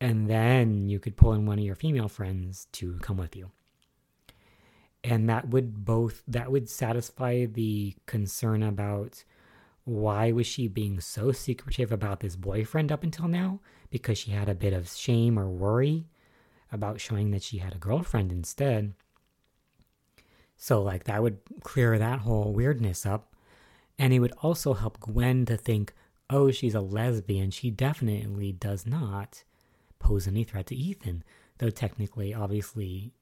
And 0.00 0.30
then 0.30 0.88
you 0.88 1.00
could 1.00 1.16
pull 1.16 1.32
in 1.32 1.44
one 1.44 1.58
of 1.58 1.64
your 1.64 1.74
female 1.74 2.08
friends 2.08 2.68
to 2.72 2.98
come 3.00 3.16
with 3.16 3.34
you. 3.34 3.50
And 5.04 5.28
that 5.28 5.48
would 5.48 5.84
both, 5.84 6.22
that 6.26 6.50
would 6.50 6.68
satisfy 6.68 7.46
the 7.46 7.94
concern 8.06 8.62
about 8.62 9.24
why 9.84 10.32
was 10.32 10.46
she 10.46 10.68
being 10.68 11.00
so 11.00 11.32
secretive 11.32 11.92
about 11.92 12.20
this 12.20 12.36
boyfriend 12.36 12.92
up 12.92 13.02
until 13.02 13.28
now? 13.28 13.60
Because 13.90 14.18
she 14.18 14.32
had 14.32 14.48
a 14.48 14.54
bit 14.54 14.72
of 14.72 14.88
shame 14.90 15.38
or 15.38 15.48
worry 15.48 16.06
about 16.70 17.00
showing 17.00 17.30
that 17.30 17.42
she 17.42 17.58
had 17.58 17.74
a 17.74 17.78
girlfriend 17.78 18.30
instead. 18.30 18.92
So, 20.56 20.82
like, 20.82 21.04
that 21.04 21.22
would 21.22 21.38
clear 21.62 21.98
that 21.98 22.20
whole 22.20 22.52
weirdness 22.52 23.06
up. 23.06 23.32
And 23.98 24.12
it 24.12 24.18
would 24.18 24.34
also 24.42 24.74
help 24.74 25.00
Gwen 25.00 25.46
to 25.46 25.56
think, 25.56 25.94
oh, 26.28 26.50
she's 26.50 26.74
a 26.74 26.80
lesbian. 26.80 27.50
She 27.50 27.70
definitely 27.70 28.52
does 28.52 28.84
not 28.84 29.44
pose 29.98 30.26
any 30.26 30.44
threat 30.44 30.66
to 30.66 30.76
Ethan. 30.76 31.24
Though 31.58 31.70
technically, 31.70 32.34
obviously, 32.34 33.12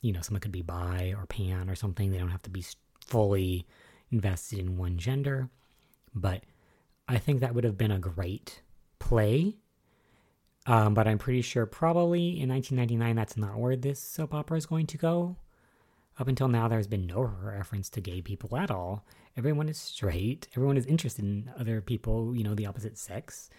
you 0.00 0.12
know, 0.12 0.20
someone 0.20 0.40
could 0.40 0.52
be 0.52 0.62
bi 0.62 1.14
or 1.16 1.26
pan 1.26 1.68
or 1.68 1.74
something. 1.74 2.10
They 2.10 2.18
don't 2.18 2.30
have 2.30 2.42
to 2.42 2.50
be 2.50 2.64
fully 3.00 3.66
invested 4.10 4.58
in 4.58 4.76
one 4.76 4.98
gender. 4.98 5.48
But 6.14 6.44
I 7.08 7.18
think 7.18 7.40
that 7.40 7.54
would 7.54 7.64
have 7.64 7.78
been 7.78 7.90
a 7.90 7.98
great 7.98 8.62
play. 8.98 9.56
Um, 10.66 10.94
but 10.94 11.06
I'm 11.06 11.18
pretty 11.18 11.42
sure 11.42 11.64
probably 11.64 12.40
in 12.40 12.48
1999 12.48 13.14
that's 13.14 13.36
not 13.36 13.58
where 13.58 13.76
this 13.76 14.00
soap 14.00 14.34
opera 14.34 14.58
is 14.58 14.66
going 14.66 14.86
to 14.88 14.98
go. 14.98 15.36
Up 16.18 16.28
until 16.28 16.48
now, 16.48 16.66
there's 16.66 16.86
been 16.86 17.06
no 17.06 17.20
reference 17.20 17.90
to 17.90 18.00
gay 18.00 18.22
people 18.22 18.56
at 18.56 18.70
all. 18.70 19.04
Everyone 19.36 19.68
is 19.68 19.76
straight. 19.76 20.48
Everyone 20.56 20.78
is 20.78 20.86
interested 20.86 21.24
in 21.24 21.50
other 21.58 21.80
people, 21.82 22.34
you 22.34 22.42
know, 22.42 22.54
the 22.54 22.66
opposite 22.66 22.96
sex. 22.96 23.50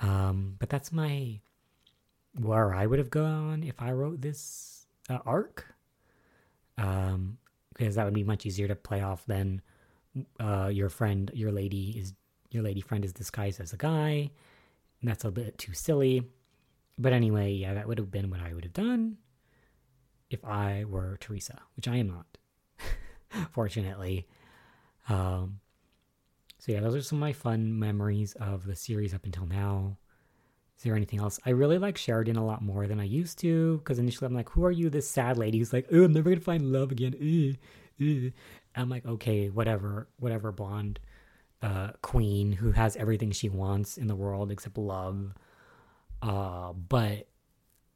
Um, 0.00 0.56
but 0.58 0.68
that's 0.68 0.90
my 0.90 1.40
where 2.38 2.74
I 2.74 2.86
would 2.86 2.98
have 2.98 3.10
gone 3.10 3.62
if 3.62 3.80
I 3.80 3.92
wrote 3.92 4.20
this 4.20 4.86
uh, 5.08 5.18
arc. 5.24 5.71
Um, 6.78 7.38
because 7.76 7.94
that 7.94 8.04
would 8.04 8.14
be 8.14 8.24
much 8.24 8.44
easier 8.44 8.68
to 8.68 8.76
play 8.76 9.00
off 9.00 9.24
than 9.26 9.62
uh, 10.38 10.68
your 10.72 10.88
friend, 10.88 11.30
your 11.34 11.50
lady 11.50 11.96
is 11.98 12.12
your 12.50 12.62
lady 12.62 12.82
friend 12.82 13.04
is 13.04 13.12
disguised 13.12 13.60
as 13.60 13.72
a 13.72 13.78
guy. 13.78 14.30
And 15.00 15.10
that's 15.10 15.24
a 15.24 15.30
bit 15.30 15.58
too 15.58 15.72
silly. 15.72 16.22
But 16.98 17.12
anyway, 17.12 17.52
yeah, 17.52 17.74
that 17.74 17.88
would 17.88 17.98
have 17.98 18.10
been 18.10 18.30
what 18.30 18.40
I 18.40 18.52
would 18.52 18.64
have 18.64 18.74
done 18.74 19.16
if 20.30 20.44
I 20.44 20.84
were 20.84 21.16
Theresa, 21.20 21.60
which 21.76 21.88
I 21.88 21.96
am 21.96 22.08
not, 22.08 22.38
fortunately. 23.50 24.26
Um, 25.08 25.60
so 26.58 26.72
yeah, 26.72 26.80
those 26.80 26.94
are 26.94 27.02
some 27.02 27.18
of 27.18 27.20
my 27.20 27.32
fun 27.32 27.78
memories 27.78 28.34
of 28.34 28.66
the 28.66 28.76
series 28.76 29.14
up 29.14 29.24
until 29.24 29.46
now. 29.46 29.96
Is 30.82 30.84
there 30.84 30.96
anything 30.96 31.20
else? 31.20 31.38
I 31.46 31.50
really 31.50 31.78
like 31.78 31.96
Sheridan 31.96 32.34
a 32.34 32.44
lot 32.44 32.60
more 32.60 32.88
than 32.88 32.98
I 32.98 33.04
used 33.04 33.38
to 33.38 33.78
because 33.78 34.00
initially 34.00 34.26
I'm 34.26 34.34
like, 34.34 34.48
who 34.48 34.64
are 34.64 34.72
you, 34.72 34.90
this 34.90 35.08
sad 35.08 35.38
lady 35.38 35.58
who's 35.58 35.72
like, 35.72 35.86
oh, 35.92 36.02
I'm 36.02 36.12
never 36.12 36.30
gonna 36.30 36.40
find 36.40 36.72
love 36.72 36.90
again. 36.90 37.56
I'm 38.74 38.88
like, 38.88 39.06
okay, 39.06 39.48
whatever, 39.48 40.08
whatever, 40.18 40.50
blonde 40.50 40.98
uh, 41.62 41.90
queen 42.02 42.50
who 42.50 42.72
has 42.72 42.96
everything 42.96 43.30
she 43.30 43.48
wants 43.48 43.96
in 43.96 44.08
the 44.08 44.16
world 44.16 44.50
except 44.50 44.76
love. 44.76 45.32
Uh, 46.20 46.72
but 46.72 47.28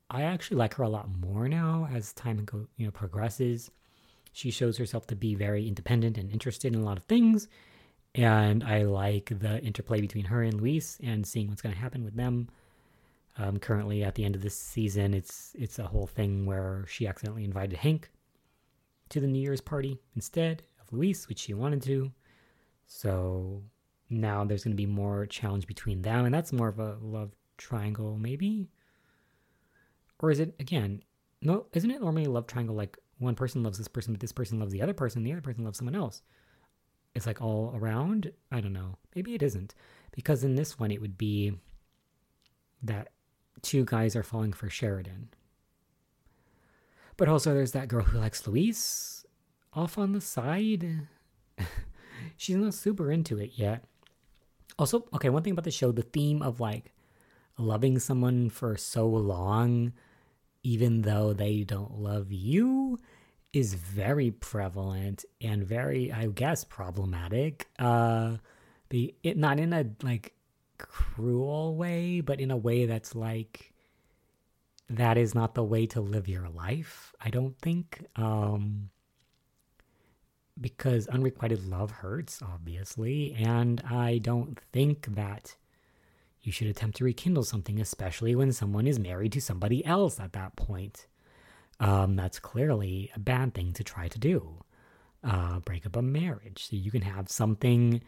I 0.09 0.22
actually 0.22 0.59
like 0.59 0.75
her 0.75 0.85
a 0.85 0.88
lot 0.88 1.09
more 1.11 1.49
now 1.49 1.88
as 1.92 2.12
time 2.12 2.44
go, 2.44 2.68
you 2.77 2.85
know 2.85 2.92
progresses. 2.92 3.68
She 4.33 4.53
shows 4.53 4.79
herself 4.79 5.09
to 5.09 5.16
be 5.16 5.35
very 5.35 5.66
independent 5.66 6.18
and 6.18 6.31
interested 6.31 6.72
in 6.72 6.81
a 6.81 6.85
lot 6.85 6.99
of 6.99 7.03
things. 7.07 7.49
And 8.14 8.62
I 8.62 8.85
like 8.85 9.33
the 9.37 9.61
interplay 9.61 10.01
between 10.01 10.27
her 10.27 10.44
and 10.44 10.61
Luis 10.61 11.01
and 11.03 11.27
seeing 11.27 11.49
what's 11.49 11.62
going 11.62 11.75
to 11.75 11.81
happen 11.81 12.05
with 12.05 12.14
them. 12.14 12.49
Um, 13.38 13.59
currently, 13.59 14.03
at 14.03 14.14
the 14.14 14.25
end 14.25 14.35
of 14.35 14.42
this 14.42 14.57
season, 14.57 15.12
it's 15.12 15.53
it's 15.59 15.79
a 15.79 15.87
whole 15.87 16.07
thing 16.07 16.46
where 16.46 16.85
she 16.88 17.07
accidentally 17.07 17.44
invited 17.44 17.77
Hank 17.79 18.11
to 19.11 19.20
the 19.20 19.27
New 19.27 19.40
Year's 19.40 19.61
party 19.61 20.01
instead 20.14 20.62
of 20.81 20.92
Luis, 20.92 21.29
which 21.29 21.40
she 21.40 21.55
wanted 21.55 21.83
to. 21.83 22.12
So 22.87 23.62
now 24.09 24.44
there's 24.44 24.64
going 24.64 24.72
to 24.72 24.77
be 24.77 24.87
more 24.87 25.27
challenge 25.27 25.66
between 25.66 26.03
them, 26.03 26.25
and 26.25 26.35
that's 26.35 26.53
more 26.53 26.68
of 26.68 26.79
a 26.79 26.96
love 27.01 27.33
triangle, 27.59 28.16
maybe. 28.16 28.68
Or 30.20 30.31
is 30.31 30.40
it 30.40 30.55
again? 30.59 31.03
No, 31.42 31.66
isn't 31.75 31.90
it 31.90 32.01
normally 32.01 32.25
a 32.25 32.31
love 32.31 32.46
triangle? 32.46 32.75
Like 32.75 32.96
one 33.18 33.35
person 33.35 33.62
loves 33.62 33.77
this 33.77 33.88
person, 33.88 34.14
but 34.14 34.20
this 34.20 34.33
person 34.33 34.59
loves 34.59 34.72
the 34.72 34.83
other 34.83 34.94
person, 34.94 35.18
and 35.18 35.27
the 35.27 35.33
other 35.33 35.42
person 35.42 35.64
loves 35.64 35.79
someone 35.79 35.94
else. 35.94 36.22
It's 37.14 37.27
like 37.27 37.42
all 37.42 37.72
around. 37.75 38.33
I 38.51 38.61
don't 38.61 38.72
know. 38.72 38.96
Maybe 39.14 39.35
it 39.35 39.42
isn't 39.42 39.75
because 40.12 40.44
in 40.44 40.55
this 40.55 40.79
one 40.79 40.90
it 40.90 41.01
would 41.01 41.18
be 41.18 41.53
that 42.83 43.09
two 43.62 43.84
guys 43.84 44.16
are 44.16 44.22
falling 44.22 44.52
for 44.52 44.68
Sheridan. 44.68 45.28
But 47.16 47.28
also 47.28 47.54
there's 47.54 47.72
that 47.72 47.88
girl 47.88 48.04
who 48.04 48.18
likes 48.18 48.46
Luis 48.46 49.24
off 49.72 49.98
on 49.98 50.12
the 50.12 50.20
side. 50.20 51.08
She's 52.36 52.56
not 52.56 52.74
super 52.74 53.10
into 53.10 53.38
it 53.38 53.52
yet. 53.54 53.84
Also, 54.78 55.06
okay, 55.14 55.30
one 55.30 55.42
thing 55.42 55.52
about 55.52 55.64
the 55.64 55.70
show, 55.70 55.92
the 55.92 56.02
theme 56.02 56.42
of 56.42 56.60
like 56.60 56.92
loving 57.58 57.98
someone 57.98 58.50
for 58.50 58.76
so 58.76 59.06
long, 59.06 59.92
even 60.62 61.02
though 61.02 61.32
they 61.32 61.64
don't 61.64 61.98
love 61.98 62.30
you, 62.30 62.98
is 63.52 63.72
very 63.72 64.30
prevalent 64.30 65.24
and 65.40 65.64
very, 65.64 66.12
I 66.12 66.26
guess, 66.26 66.64
problematic. 66.64 67.68
Uh, 67.78 68.36
the 68.90 69.14
it 69.22 69.36
not 69.36 69.58
in 69.58 69.72
a 69.72 69.86
like 70.02 70.34
cruel 70.78 71.76
way, 71.76 72.20
but 72.20 72.40
in 72.40 72.50
a 72.50 72.56
way 72.56 72.86
that's 72.86 73.14
like 73.14 73.72
that 74.88 75.18
is 75.18 75.34
not 75.34 75.54
the 75.54 75.64
way 75.64 75.86
to 75.86 76.00
live 76.00 76.28
your 76.28 76.48
life. 76.48 77.14
I 77.20 77.30
don't 77.30 77.58
think. 77.58 78.06
Um, 78.16 78.90
because 80.60 81.06
unrequited 81.08 81.66
love 81.68 81.90
hurts, 81.90 82.40
obviously, 82.42 83.34
and 83.34 83.82
I 83.90 84.18
don't 84.18 84.58
think 84.72 85.14
that 85.14 85.54
you 86.40 86.52
should 86.52 86.68
attempt 86.68 86.96
to 86.98 87.04
rekindle 87.04 87.42
something, 87.42 87.80
especially 87.80 88.34
when 88.34 88.52
someone 88.52 88.86
is 88.86 88.98
married 88.98 89.32
to 89.32 89.40
somebody 89.40 89.84
else 89.84 90.18
at 90.18 90.32
that 90.32 90.56
point. 90.56 91.08
Um, 91.78 92.16
that's 92.16 92.38
clearly 92.38 93.10
a 93.14 93.18
bad 93.18 93.52
thing 93.52 93.72
to 93.74 93.84
try 93.84 94.08
to 94.08 94.18
do. 94.18 94.64
Uh, 95.22 95.58
break 95.60 95.84
up 95.84 95.96
a 95.96 96.02
marriage 96.02 96.68
so 96.68 96.76
you 96.76 96.90
can 96.90 97.02
have 97.02 97.28
something 97.28 98.00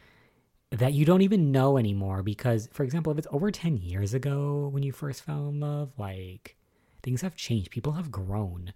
that 0.71 0.93
you 0.93 1.05
don't 1.05 1.23
even 1.23 1.51
know 1.51 1.77
anymore. 1.79 2.23
Because, 2.23 2.69
for 2.73 2.83
example, 2.83 3.13
if 3.13 3.19
it's 3.19 3.27
over 3.31 3.51
10 3.51 3.79
years 3.79 4.15
ago 4.15 4.69
when 4.69 4.83
you 4.83 4.93
first 4.93 5.23
fell 5.23 5.49
in 5.49 5.61
love, 5.61 5.93
like 5.99 6.57
things 7.03 7.23
have 7.23 7.37
changed, 7.37 7.71
people 7.71 7.93
have 7.93 8.11
grown. 8.11 8.73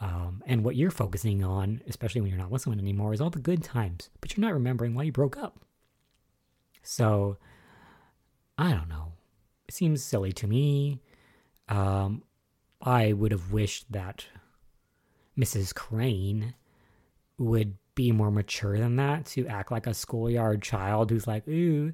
Um, 0.00 0.42
and 0.46 0.64
what 0.64 0.76
you're 0.76 0.90
focusing 0.90 1.42
on, 1.42 1.82
especially 1.88 2.20
when 2.20 2.30
you're 2.30 2.38
not 2.38 2.50
with 2.50 2.62
someone 2.62 2.78
anymore, 2.78 3.12
is 3.12 3.20
all 3.20 3.30
the 3.30 3.40
good 3.40 3.64
times, 3.64 4.10
but 4.20 4.36
you're 4.36 4.46
not 4.46 4.54
remembering 4.54 4.94
why 4.94 5.02
you 5.04 5.12
broke 5.12 5.36
up. 5.36 5.60
So, 6.82 7.36
I 8.56 8.70
don't 8.72 8.88
know. 8.88 9.12
It 9.68 9.74
seems 9.74 10.02
silly 10.02 10.32
to 10.32 10.46
me. 10.46 11.00
Um, 11.68 12.22
I 12.80 13.12
would 13.12 13.32
have 13.32 13.52
wished 13.52 13.90
that 13.92 14.26
Mrs. 15.38 15.74
Crane 15.74 16.54
would 17.38 17.76
be 17.98 18.12
more 18.12 18.30
mature 18.30 18.78
than 18.78 18.94
that 18.94 19.26
to 19.26 19.44
act 19.48 19.72
like 19.72 19.88
a 19.88 19.92
schoolyard 19.92 20.62
child 20.62 21.10
who's 21.10 21.26
like, 21.26 21.46
ooh, 21.48 21.92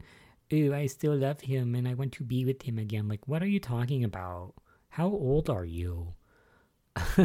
ooh, 0.52 0.74
I 0.74 0.84
still 0.84 1.16
love 1.16 1.40
him 1.40 1.74
and 1.74 1.88
I 1.88 1.94
want 1.94 2.12
to 2.12 2.24
be 2.24 2.44
with 2.44 2.60
him 2.60 2.78
again. 2.78 3.08
Like, 3.08 3.26
what 3.26 3.42
are 3.42 3.46
you 3.46 3.58
talking 3.58 4.04
about? 4.04 4.52
How 4.90 5.06
old 5.06 5.48
are 5.48 5.64
you? 5.64 6.12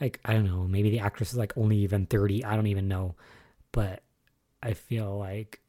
like 0.00 0.20
I 0.24 0.32
don't 0.32 0.46
know, 0.46 0.68
maybe 0.68 0.90
the 0.90 1.00
actress 1.00 1.32
is 1.32 1.36
like 1.36 1.58
only 1.58 1.78
even 1.78 2.06
30, 2.06 2.44
I 2.44 2.54
don't 2.54 2.68
even 2.68 2.86
know. 2.86 3.16
But 3.72 4.04
I 4.62 4.74
feel 4.74 5.18
like 5.18 5.60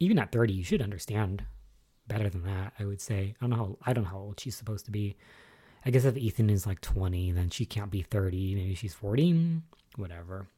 even 0.00 0.18
at 0.18 0.32
30 0.32 0.52
you 0.52 0.64
should 0.64 0.82
understand 0.82 1.44
better 2.08 2.28
than 2.28 2.42
that, 2.42 2.72
I 2.80 2.86
would 2.86 3.00
say. 3.00 3.36
I 3.40 3.46
don't 3.46 3.50
know 3.50 3.56
how 3.56 3.78
I 3.86 3.92
don't 3.92 4.02
know 4.02 4.10
how 4.10 4.18
old 4.18 4.40
she's 4.40 4.56
supposed 4.56 4.84
to 4.86 4.90
be. 4.90 5.16
I 5.86 5.90
guess 5.90 6.04
if 6.04 6.16
Ethan 6.16 6.50
is 6.50 6.66
like 6.66 6.80
20, 6.80 7.30
then 7.30 7.50
she 7.50 7.66
can't 7.66 7.92
be 7.92 8.02
30, 8.02 8.56
maybe 8.56 8.74
she's 8.74 8.94
14, 8.94 9.62
whatever. 9.94 10.48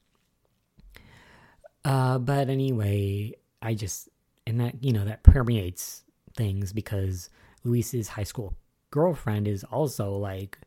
Uh 1.84 2.18
but 2.18 2.48
anyway, 2.48 3.34
I 3.60 3.74
just 3.74 4.08
and 4.46 4.60
that, 4.60 4.82
you 4.82 4.92
know, 4.92 5.04
that 5.04 5.22
permeates 5.22 6.04
things 6.36 6.72
because 6.72 7.30
Luis's 7.64 8.08
high 8.08 8.24
school 8.24 8.54
girlfriend 8.90 9.48
is 9.48 9.64
also 9.64 10.10
like 10.16 10.58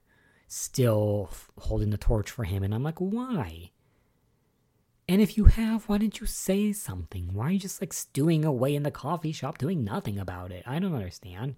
still 0.48 1.30
holding 1.60 1.90
the 1.90 1.98
torch 1.98 2.30
for 2.30 2.44
him. 2.44 2.64
And 2.64 2.74
I'm 2.74 2.84
like, 2.84 3.00
why? 3.00 3.72
And 5.08 5.22
if 5.22 5.38
you 5.38 5.46
have, 5.46 5.88
why 5.88 6.00
didn't 6.00 6.20
you 6.20 6.26
say 6.26 6.74
something? 6.74 7.30
Why 7.34 7.48
are 7.48 7.52
you 7.52 7.60
just 7.60 7.82
like 7.82 7.94
stewing 7.94 8.44
away 8.44 8.74
in 8.74 8.84
the 8.84 8.92
coffee 8.92 9.32
shop 9.32 9.58
doing 9.58 9.84
nothing 9.84 10.18
about 10.18 10.52
it? 10.52 10.64
I 10.66 10.80
don't 10.80 10.96
understand. 10.96 11.56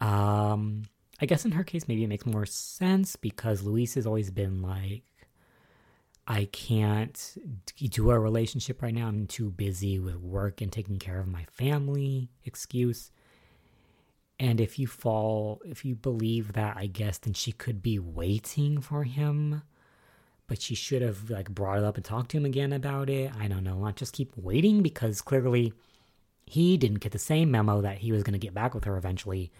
Um, 0.00 0.82
I 1.20 1.26
guess 1.26 1.44
in 1.44 1.52
her 1.52 1.64
case, 1.64 1.88
maybe 1.88 2.04
it 2.04 2.08
makes 2.08 2.26
more 2.26 2.44
sense 2.44 3.16
because 3.16 3.62
Luis 3.62 3.94
has 3.94 4.06
always 4.06 4.30
been 4.30 4.60
like, 4.60 5.02
I 6.26 6.44
can't 6.46 7.36
do 7.76 8.10
a 8.10 8.18
relationship 8.18 8.80
right 8.80 8.94
now. 8.94 9.08
I'm 9.08 9.26
too 9.26 9.50
busy 9.50 9.98
with 9.98 10.16
work 10.16 10.60
and 10.60 10.70
taking 10.70 10.98
care 10.98 11.18
of 11.18 11.26
my 11.26 11.44
family. 11.50 12.30
Excuse. 12.44 13.10
And 14.38 14.60
if 14.60 14.78
you 14.78 14.86
fall, 14.86 15.60
if 15.64 15.84
you 15.84 15.94
believe 15.94 16.52
that, 16.52 16.76
I 16.76 16.86
guess 16.86 17.18
then 17.18 17.34
she 17.34 17.52
could 17.52 17.82
be 17.82 17.98
waiting 17.98 18.80
for 18.80 19.04
him. 19.04 19.62
But 20.46 20.60
she 20.60 20.74
should 20.74 21.02
have 21.02 21.30
like 21.30 21.50
brought 21.50 21.78
it 21.78 21.84
up 21.84 21.96
and 21.96 22.04
talked 22.04 22.30
to 22.32 22.36
him 22.36 22.44
again 22.44 22.72
about 22.72 23.08
it. 23.10 23.32
I 23.38 23.48
don't 23.48 23.64
know. 23.64 23.78
Not 23.78 23.96
just 23.96 24.12
keep 24.12 24.32
waiting 24.36 24.82
because 24.82 25.22
clearly 25.22 25.72
he 26.46 26.76
didn't 26.76 27.00
get 27.00 27.12
the 27.12 27.18
same 27.18 27.50
memo 27.50 27.80
that 27.80 27.98
he 27.98 28.12
was 28.12 28.22
going 28.22 28.32
to 28.32 28.38
get 28.38 28.52
back 28.54 28.74
with 28.74 28.84
her 28.84 28.96
eventually, 28.96 29.50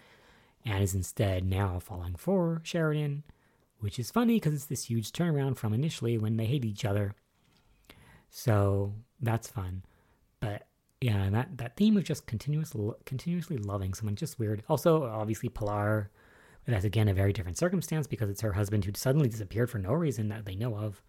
and 0.65 0.83
is 0.83 0.93
instead 0.93 1.43
now 1.43 1.79
falling 1.79 2.15
for 2.15 2.61
Sheridan, 2.63 3.23
which 3.83 3.99
is 3.99 4.09
funny 4.09 4.37
because 4.37 4.53
it's 4.53 4.65
this 4.65 4.85
huge 4.85 5.11
turnaround 5.11 5.57
from 5.57 5.73
initially 5.73 6.17
when 6.17 6.37
they 6.37 6.45
hate 6.45 6.63
each 6.63 6.85
other. 6.85 7.13
So 8.29 8.93
that's 9.19 9.49
fun. 9.49 9.83
But 10.39 10.67
yeah, 11.01 11.29
that 11.31 11.57
that 11.57 11.75
theme 11.75 11.97
of 11.97 12.05
just 12.05 12.25
continuous 12.25 12.73
continuously 13.05 13.57
loving 13.57 13.93
someone 13.93 14.15
just 14.15 14.39
weird. 14.39 14.63
Also, 14.69 15.03
obviously, 15.03 15.49
Pilar. 15.49 16.09
That's 16.65 16.85
again 16.85 17.09
a 17.09 17.13
very 17.13 17.33
different 17.33 17.57
circumstance 17.57 18.07
because 18.07 18.29
it's 18.29 18.39
her 18.39 18.53
husband 18.53 18.85
who 18.85 18.93
suddenly 18.95 19.27
disappeared 19.27 19.69
for 19.69 19.79
no 19.79 19.91
reason 19.91 20.29
that 20.29 20.45
they 20.45 20.55
know 20.55 20.77
of. 20.77 21.01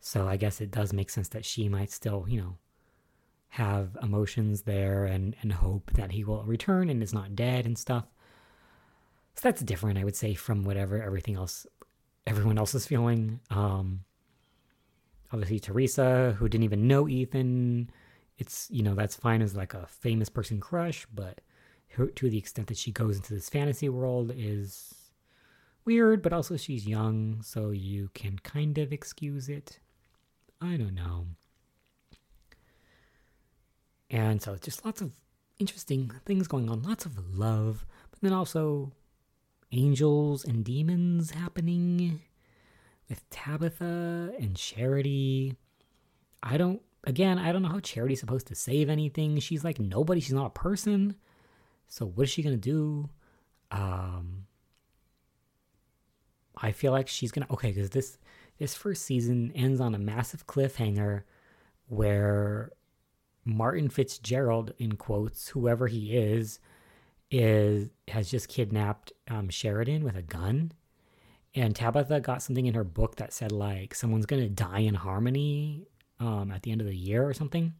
So 0.00 0.26
I 0.26 0.38
guess 0.38 0.62
it 0.62 0.70
does 0.70 0.94
make 0.94 1.10
sense 1.10 1.28
that 1.28 1.44
she 1.44 1.68
might 1.68 1.90
still, 1.90 2.24
you 2.26 2.40
know, 2.40 2.56
have 3.48 3.98
emotions 4.02 4.62
there 4.62 5.04
and 5.04 5.36
and 5.42 5.52
hope 5.52 5.90
that 5.92 6.12
he 6.12 6.24
will 6.24 6.44
return 6.44 6.88
and 6.88 7.02
is 7.02 7.12
not 7.12 7.36
dead 7.36 7.66
and 7.66 7.76
stuff. 7.76 8.06
So 9.34 9.42
that's 9.42 9.60
different, 9.60 9.98
I 9.98 10.04
would 10.04 10.16
say, 10.16 10.32
from 10.32 10.64
whatever 10.64 11.02
everything 11.02 11.36
else 11.36 11.66
everyone 12.26 12.58
else 12.58 12.74
is 12.74 12.86
feeling. 12.86 13.40
Um, 13.50 14.00
obviously, 15.32 15.60
Theresa, 15.60 16.36
who 16.38 16.48
didn't 16.48 16.64
even 16.64 16.88
know 16.88 17.08
Ethan, 17.08 17.90
it's 18.38 18.68
you 18.70 18.82
know 18.82 18.94
that's 18.94 19.16
fine 19.16 19.42
as 19.42 19.54
like 19.54 19.74
a 19.74 19.86
famous 19.86 20.28
person 20.28 20.60
crush, 20.60 21.06
but 21.12 21.40
her, 21.92 22.06
to 22.06 22.28
the 22.28 22.38
extent 22.38 22.66
that 22.68 22.76
she 22.76 22.92
goes 22.92 23.16
into 23.16 23.34
this 23.34 23.48
fantasy 23.48 23.88
world 23.88 24.32
is 24.34 24.94
weird. 25.84 26.22
But 26.22 26.32
also 26.32 26.56
she's 26.56 26.86
young, 26.86 27.42
so 27.42 27.70
you 27.70 28.10
can 28.14 28.38
kind 28.40 28.78
of 28.78 28.92
excuse 28.92 29.48
it. 29.48 29.78
I 30.60 30.76
don't 30.76 30.94
know. 30.94 31.26
And 34.10 34.40
so 34.40 34.56
just 34.56 34.84
lots 34.84 35.00
of 35.00 35.12
interesting 35.58 36.12
things 36.24 36.46
going 36.46 36.70
on, 36.70 36.82
lots 36.82 37.06
of 37.06 37.18
love, 37.36 37.84
but 38.10 38.20
then 38.20 38.32
also 38.32 38.92
angels 39.76 40.44
and 40.44 40.64
demons 40.64 41.30
happening 41.32 42.20
with 43.08 43.28
Tabitha 43.30 44.32
and 44.38 44.56
Charity. 44.56 45.56
I 46.42 46.56
don't 46.56 46.80
again, 47.04 47.38
I 47.38 47.52
don't 47.52 47.62
know 47.62 47.68
how 47.68 47.80
Charity's 47.80 48.20
supposed 48.20 48.46
to 48.48 48.54
save 48.54 48.88
anything. 48.88 49.38
She's 49.38 49.64
like 49.64 49.78
nobody. 49.78 50.20
She's 50.20 50.32
not 50.32 50.46
a 50.46 50.50
person. 50.50 51.16
So 51.88 52.06
what 52.06 52.24
is 52.24 52.30
she 52.30 52.42
gonna 52.42 52.56
do? 52.56 53.08
Um, 53.70 54.46
I 56.56 56.72
feel 56.72 56.92
like 56.92 57.08
she's 57.08 57.32
gonna 57.32 57.46
okay 57.50 57.72
because 57.72 57.90
this 57.90 58.18
this 58.58 58.74
first 58.74 59.04
season 59.04 59.52
ends 59.54 59.80
on 59.80 59.94
a 59.94 59.98
massive 59.98 60.46
cliffhanger 60.46 61.22
where 61.88 62.72
Martin 63.44 63.88
Fitzgerald, 63.88 64.72
in 64.78 64.96
quotes, 64.96 65.48
whoever 65.48 65.86
he 65.86 66.16
is, 66.16 66.58
is 67.30 67.90
has 68.08 68.30
just 68.30 68.48
kidnapped 68.48 69.12
um, 69.28 69.48
Sheridan 69.48 70.04
with 70.04 70.16
a 70.16 70.22
gun, 70.22 70.72
and 71.54 71.74
Tabitha 71.74 72.20
got 72.20 72.42
something 72.42 72.66
in 72.66 72.74
her 72.74 72.84
book 72.84 73.16
that 73.16 73.32
said 73.32 73.52
like 73.52 73.94
someone's 73.94 74.26
gonna 74.26 74.48
die 74.48 74.80
in 74.80 74.94
harmony 74.94 75.86
um, 76.20 76.50
at 76.50 76.62
the 76.62 76.70
end 76.70 76.80
of 76.80 76.86
the 76.86 76.96
year 76.96 77.26
or 77.26 77.34
something. 77.34 77.74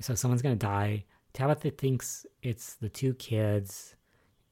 So 0.00 0.14
someone's 0.14 0.42
gonna 0.42 0.56
die. 0.56 1.04
Tabitha 1.32 1.70
thinks 1.70 2.26
it's 2.42 2.74
the 2.74 2.88
two 2.88 3.14
kids. 3.14 3.94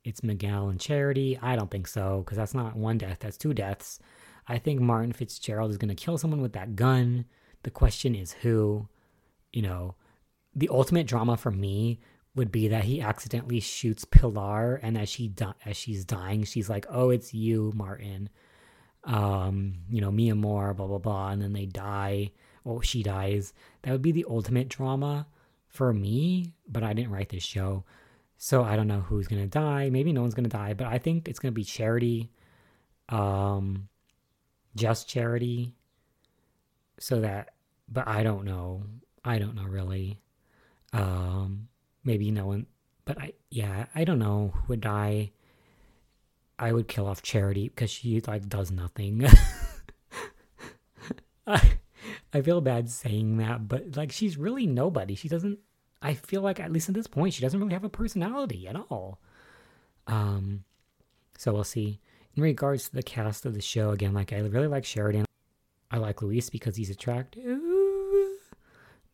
It's 0.05 0.23
Miguel 0.23 0.69
and 0.69 0.81
Charity. 0.81 1.39
I 1.43 1.57
don't 1.57 1.71
think 1.71 1.87
so 1.87 2.23
because 2.25 2.39
that's 2.39 2.55
not 2.55 2.77
one 2.77 2.99
death. 2.99 3.19
That's 3.21 3.37
two 3.37 3.53
deaths. 3.53 3.99
I 4.47 4.59
think 4.59 4.81
Martin 4.81 5.13
Fitzgerald 5.13 5.71
is 5.71 5.79
gonna 5.79 5.95
kill 5.95 6.19
someone 6.19 6.41
with 6.41 6.55
that 6.55 6.77
gun. 6.77 7.27
The 7.63 7.71
question 7.71 8.15
is 8.15 8.33
who. 8.33 8.89
You 9.51 9.63
know, 9.63 9.95
the 10.55 10.69
ultimate 10.71 11.07
drama 11.07 11.39
for 11.39 11.51
me 11.51 12.01
would 12.39 12.53
be 12.53 12.69
that 12.69 12.85
he 12.85 13.03
accidentally 13.03 13.61
shoots 13.61 14.05
Pilar, 14.05 14.77
and 14.77 14.97
as 14.97 15.09
she 15.09 15.29
di- 15.29 15.55
as 15.67 15.77
she's 15.77 16.05
dying, 16.05 16.45
she's 16.45 16.71
like, 16.71 16.87
"Oh, 16.89 17.11
it's 17.11 17.35
you, 17.35 17.73
Martin." 17.75 18.31
Um, 19.05 19.75
you 19.91 20.01
know, 20.01 20.11
Mia 20.11 20.35
Moore, 20.35 20.73
blah 20.73 20.87
blah 20.87 20.99
blah, 20.99 21.31
and 21.31 21.43
then 21.43 21.53
they 21.53 21.67
die. 21.67 22.31
Well, 22.65 22.81
she 22.81 23.03
dies. 23.03 23.53
That 23.83 23.93
would 23.93 24.03
be 24.03 24.13
the 24.13 24.27
ultimate 24.29 24.69
drama 24.69 25.27
for 25.69 25.93
me. 25.93 26.55
But 26.69 26.85
I 26.85 26.93
didn't 26.93 27.11
write 27.11 27.29
this 27.29 27.43
show, 27.43 27.85
so 28.39 28.63
I 28.63 28.77
don't 28.77 28.89
know 28.89 29.01
who's 29.01 29.29
gonna 29.29 29.47
die. 29.47 29.91
Maybe 29.91 30.13
no 30.13 30.23
one's 30.23 30.35
gonna 30.35 30.49
die, 30.49 30.75
but 30.75 30.87
I 30.87 30.99
think 30.99 31.29
it's 31.29 31.41
gonna 31.41 31.53
be 31.53 31.65
Charity. 31.65 32.31
Um, 33.09 33.89
just 34.77 35.09
Charity. 35.09 35.75
So 37.01 37.21
that, 37.21 37.51
but 37.89 38.07
I 38.09 38.23
don't 38.23 38.45
know. 38.45 38.85
I 39.25 39.39
don't 39.39 39.57
know 39.57 39.65
really. 39.65 40.21
Um, 40.93 41.68
maybe 42.09 42.31
no 42.31 42.47
one, 42.47 42.67
but 43.05 43.21
I, 43.21 43.35
yeah, 43.51 43.85
I 43.95 44.05
don't 44.05 44.19
know 44.19 44.53
who 44.55 44.63
would 44.69 44.81
die. 44.81 45.31
I 46.59 46.73
would 46.73 46.89
kill 46.89 47.07
off 47.07 47.21
Charity 47.21 47.69
because 47.69 47.91
she 47.91 48.19
like 48.23 48.49
does 48.49 48.71
nothing. 48.71 49.27
I, 51.47 51.73
I 52.33 52.41
feel 52.41 52.63
bad 52.63 52.89
saying 52.89 53.37
that, 53.37 53.69
but 53.69 53.95
like 53.95 54.11
she's 54.11 54.39
really 54.39 54.67
nobody. 54.67 55.15
She 55.15 55.29
doesn't. 55.29 55.59
I 56.01 56.15
feel 56.15 56.41
like 56.41 56.59
at 56.59 56.73
least 56.73 56.89
at 56.89 56.95
this 56.95 57.07
point, 57.07 57.35
she 57.35 57.43
doesn't 57.43 57.61
really 57.61 57.75
have 57.75 57.85
a 57.85 57.91
personality 57.91 58.67
at 58.67 58.77
all. 58.77 59.21
Um, 60.07 60.65
so 61.37 61.53
we'll 61.53 61.65
see. 61.65 62.01
In 62.37 62.43
regards 62.43 62.89
to 62.89 62.95
the 62.95 63.03
cast 63.03 63.45
of 63.45 63.55
the 63.55 63.61
show, 63.61 63.91
again, 63.91 64.15
like 64.15 64.33
I 64.33 64.39
really 64.39 64.67
like 64.67 64.87
Sheridan. 64.87 65.27
I 65.91 65.99
like 65.99 66.23
Luis 66.23 66.49
because 66.49 66.77
he's 66.77 66.91
attractive 66.91 67.61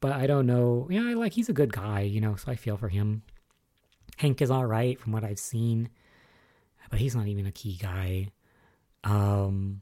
but 0.05 0.13
I 0.13 0.27
don't 0.27 0.45
know. 0.45 0.87
Yeah, 0.91 1.01
I 1.01 1.15
like 1.15 1.33
he's 1.33 1.49
a 1.49 1.55
good 1.55 1.73
guy, 1.73 2.01
you 2.01 2.21
know, 2.21 2.37
so 2.37 2.53
I 2.53 2.57
feel 2.57 2.77
for 2.77 2.91
him. 2.91 3.23
Hank 4.19 4.43
is 4.43 4.51
all 4.51 4.67
right 4.67 5.01
from 5.01 5.13
what 5.13 5.25
I've 5.25 5.39
seen, 5.39 5.89
but 6.91 6.99
he's 6.99 7.17
not 7.17 7.27
even 7.27 7.47
a 7.47 7.51
key 7.51 7.79
guy. 7.81 8.29
Um, 9.03 9.81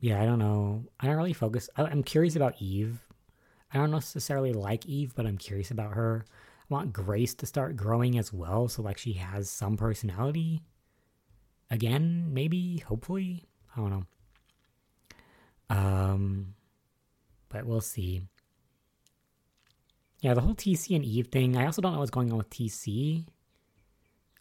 yeah, 0.00 0.22
I 0.22 0.24
don't 0.24 0.38
know. 0.38 0.86
I 0.98 1.04
don't 1.04 1.16
really 1.16 1.34
focus. 1.34 1.68
I, 1.76 1.82
I'm 1.82 2.04
curious 2.04 2.36
about 2.36 2.54
Eve. 2.58 2.98
I 3.70 3.76
don't 3.76 3.90
necessarily 3.90 4.54
like 4.54 4.86
Eve, 4.86 5.12
but 5.14 5.26
I'm 5.26 5.36
curious 5.36 5.70
about 5.70 5.92
her. 5.92 6.24
I 6.62 6.64
want 6.70 6.94
Grace 6.94 7.34
to 7.34 7.44
start 7.44 7.76
growing 7.76 8.16
as 8.16 8.32
well, 8.32 8.66
so 8.66 8.80
like 8.80 8.96
she 8.96 9.12
has 9.12 9.50
some 9.50 9.76
personality. 9.76 10.62
Again, 11.70 12.32
maybe, 12.32 12.78
hopefully. 12.78 13.44
I 13.76 13.80
don't 13.82 13.90
know. 13.90 14.04
Um, 15.68 16.54
but 17.50 17.66
we'll 17.66 17.82
see. 17.82 18.22
Yeah, 20.20 20.34
the 20.34 20.40
whole 20.40 20.54
TC 20.54 20.96
and 20.96 21.04
Eve 21.04 21.28
thing. 21.28 21.56
I 21.56 21.66
also 21.66 21.82
don't 21.82 21.92
know 21.92 21.98
what's 21.98 22.10
going 22.10 22.30
on 22.32 22.38
with 22.38 22.50
TC. 22.50 23.26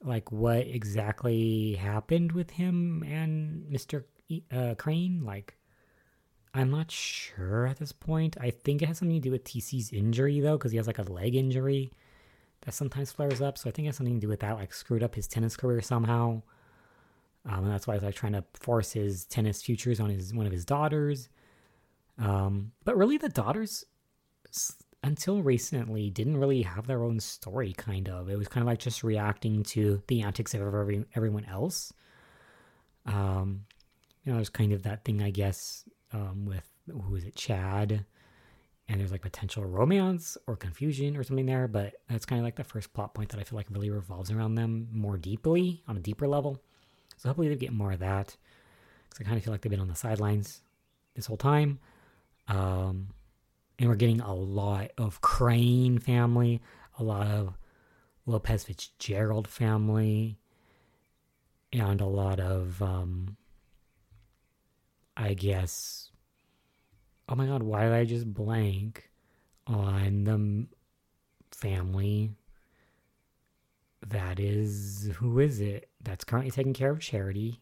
Like, 0.02 0.32
what 0.32 0.68
exactly 0.68 1.74
happened 1.74 2.32
with 2.32 2.52
him 2.52 3.04
and 3.04 3.66
Mr. 3.72 4.04
Uh, 4.52 4.76
Crane? 4.76 5.24
Like, 5.26 5.58
I'm 6.54 6.72
not 6.72 6.92
sure 6.92 7.66
at 7.68 7.78
this 7.78 7.92
point. 7.92 8.38
I 8.40 8.52
think 8.52 8.82
it 8.82 8.88
has 8.88 9.00
something 9.00 9.18
to 9.18 9.22
do 9.22 9.32
with 9.32 9.44
TC's 9.44 9.92
injury, 9.92 10.40
though, 10.40 10.58
because 10.58 10.72
he 10.72 10.78
has 10.78 10.88
like 10.88 11.00
a 11.00 11.04
leg 11.04 11.36
injury 11.36 11.92
that 12.62 12.74
sometimes 12.74 13.12
flares 13.12 13.42
up. 13.42 13.58
So 13.58 13.70
I 13.70 13.74
think 13.74 13.86
it 13.86 13.90
has 13.90 13.98
something 13.98 14.16
to 14.16 14.22
do 14.22 14.30
with 14.30 14.40
that. 14.42 14.56
Like, 14.56 14.74
screwed 14.74 15.04
up 15.04 15.16
his 15.16 15.28
tennis 15.28 15.58
career 15.58 15.82
somehow. 15.82 16.42
Um, 17.48 17.66
and 17.66 17.72
that's 17.72 17.86
why 17.86 17.96
he's 17.96 18.04
like 18.04 18.16
trying 18.16 18.34
to 18.34 18.44
force 18.54 18.94
his 18.94 19.26
tennis 19.26 19.62
futures 19.62 20.00
on 20.00 20.10
his 20.10 20.34
one 20.34 20.46
of 20.46 20.52
his 20.52 20.66
daughters. 20.66 21.30
Um, 22.18 22.72
but 22.84 22.98
really, 22.98 23.18
the 23.18 23.30
daughters 23.30 23.86
until 25.06 25.44
recently 25.44 26.10
didn't 26.10 26.38
really 26.38 26.63
have 26.63 26.88
their 26.88 27.04
own 27.04 27.20
story 27.20 27.74
kind 27.74 28.10
of. 28.10 28.28
It 28.28 28.38
was 28.38 28.48
kind 28.48 28.63
of 28.63 28.68
like 28.68 28.80
just 28.80 29.04
reacting 29.04 29.62
to 29.65 30.02
the 30.08 30.24
antics 30.24 30.56
of 30.56 30.62
every, 30.62 31.06
everyone 31.13 31.46
else. 31.46 31.94
Um 33.06 33.65
you 34.24 34.32
know 34.32 34.39
there's 34.39 34.50
kind 34.50 34.74
of 34.74 34.82
that 34.82 35.06
thing 35.06 35.22
i 35.22 35.30
guess 35.30 35.84
um 36.12 36.46
with 36.46 36.68
who 36.88 37.15
is 37.15 37.24
it 37.24 37.36
chad? 37.36 38.06
And 38.88 39.00
there's 39.00 39.12
like 39.12 39.22
potential 39.22 39.63
romance 39.63 40.38
or 40.48 40.56
confusion 40.56 41.15
or 41.15 41.24
something 41.24 41.46
there 41.46 41.68
but 41.68 41.94
that's 42.10 42.26
kind 42.26 42.39
of 42.39 42.44
like 42.46 42.56
the 42.56 42.63
first 42.63 42.91
plot 42.94 43.13
point 43.13 43.30
that 43.30 43.39
i 43.39 43.44
feel 43.44 43.58
like 43.58 43.68
really 43.70 43.91
revolves 43.91 44.32
around 44.32 44.56
them 44.56 44.88
more 44.91 45.18
deeply 45.18 45.84
on 45.88 45.98
a 45.98 46.02
deeper 46.02 46.28
level. 46.28 46.63
So 47.18 47.30
hopefully 47.30 47.50
they 47.50 47.56
get 47.56 47.74
more 47.74 47.91
of 47.91 48.00
that 48.00 48.36
because 49.10 49.22
i 49.22 49.24
kind 49.24 49.38
of 49.38 49.44
feel 49.44 49.54
like 49.54 49.62
they've 49.62 49.70
been 49.70 49.80
on 49.80 49.88
the 49.88 49.96
sidelines 49.96 50.62
this 51.13 51.28
whole 51.28 51.38
time. 51.38 51.78
Um 52.48 53.10
and 53.78 53.90
we're 53.90 53.96
getting 53.96 54.22
a 54.22 54.34
lot 54.34 54.92
of 54.98 55.22
Crane 55.22 56.00
family, 56.00 56.62
a 56.98 57.04
lot 57.04 57.28
of 57.28 57.58
Lopez 58.26 58.64
Fitzgerald 58.64 59.48
family, 59.48 60.40
and 61.74 62.00
a 62.00 62.06
lot 62.06 62.40
of, 62.40 62.82
um, 62.82 63.38
I 65.18 65.34
guess, 65.34 66.12
oh 67.28 67.36
my 67.36 67.46
god, 67.46 67.64
why 67.64 67.84
did 67.84 67.94
I 67.94 68.06
just 68.06 68.34
blank 68.34 69.10
on 69.68 70.24
the 70.24 70.68
family 71.52 72.32
that 74.08 74.40
is, 74.40 75.12
who 75.16 75.40
is 75.40 75.60
it, 75.60 75.90
that's 76.02 76.24
currently 76.24 76.52
taking 76.52 76.74
care 76.74 76.92
of 76.92 77.00
Charity? 77.00 77.62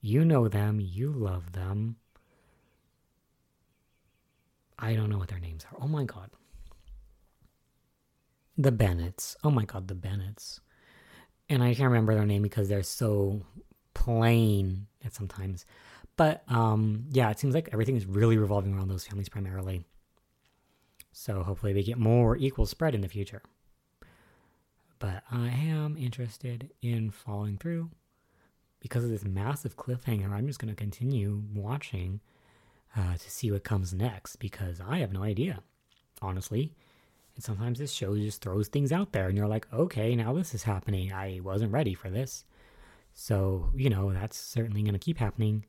You 0.00 0.24
know 0.24 0.48
them, 0.48 0.78
you 0.80 1.10
love 1.10 1.52
them. 1.52 1.96
I 4.88 4.94
don't 4.94 5.10
know 5.10 5.18
what 5.18 5.28
their 5.28 5.38
names 5.38 5.66
are. 5.70 5.78
Oh 5.82 5.86
my 5.86 6.04
god. 6.04 6.30
The 8.56 8.72
Bennetts. 8.72 9.36
Oh 9.44 9.50
my 9.50 9.66
god, 9.66 9.86
the 9.86 9.94
Bennetts. 9.94 10.60
And 11.50 11.62
I 11.62 11.74
can't 11.74 11.90
remember 11.90 12.14
their 12.14 12.24
name 12.24 12.42
because 12.42 12.68
they're 12.68 12.82
so 12.82 13.42
plain 13.92 14.86
at 15.04 15.14
sometimes. 15.14 15.66
But 16.16 16.42
um 16.48 17.04
yeah, 17.10 17.30
it 17.30 17.38
seems 17.38 17.54
like 17.54 17.68
everything 17.72 17.96
is 17.96 18.06
really 18.06 18.38
revolving 18.38 18.72
around 18.74 18.88
those 18.88 19.04
families 19.04 19.28
primarily. 19.28 19.84
So 21.12 21.42
hopefully 21.42 21.74
they 21.74 21.82
get 21.82 21.98
more 21.98 22.38
equal 22.38 22.64
spread 22.64 22.94
in 22.94 23.02
the 23.02 23.08
future. 23.08 23.42
But 24.98 25.22
I 25.30 25.48
am 25.48 25.98
interested 25.98 26.70
in 26.80 27.10
following 27.10 27.58
through 27.58 27.90
because 28.80 29.04
of 29.04 29.10
this 29.10 29.24
massive 29.24 29.76
cliffhanger. 29.76 30.30
I'm 30.30 30.46
just 30.46 30.58
going 30.58 30.74
to 30.74 30.74
continue 30.74 31.42
watching 31.52 32.20
uh, 32.96 33.14
to 33.14 33.30
see 33.30 33.50
what 33.50 33.64
comes 33.64 33.92
next 33.92 34.36
because 34.36 34.80
I 34.86 34.98
have 34.98 35.12
no 35.12 35.22
idea, 35.22 35.60
honestly. 36.20 36.72
And 37.34 37.44
sometimes 37.44 37.78
this 37.78 37.92
show 37.92 38.16
just 38.16 38.42
throws 38.42 38.68
things 38.68 38.92
out 38.92 39.12
there 39.12 39.28
and 39.28 39.36
you're 39.36 39.46
like, 39.46 39.66
okay, 39.72 40.16
now 40.16 40.32
this 40.32 40.54
is 40.54 40.64
happening. 40.64 41.12
I 41.12 41.40
wasn't 41.42 41.72
ready 41.72 41.94
for 41.94 42.10
this. 42.10 42.44
So, 43.14 43.70
you 43.74 43.90
know, 43.90 44.12
that's 44.12 44.36
certainly 44.36 44.82
going 44.82 44.94
to 44.94 44.98
keep 44.98 45.18
happening. 45.18 45.64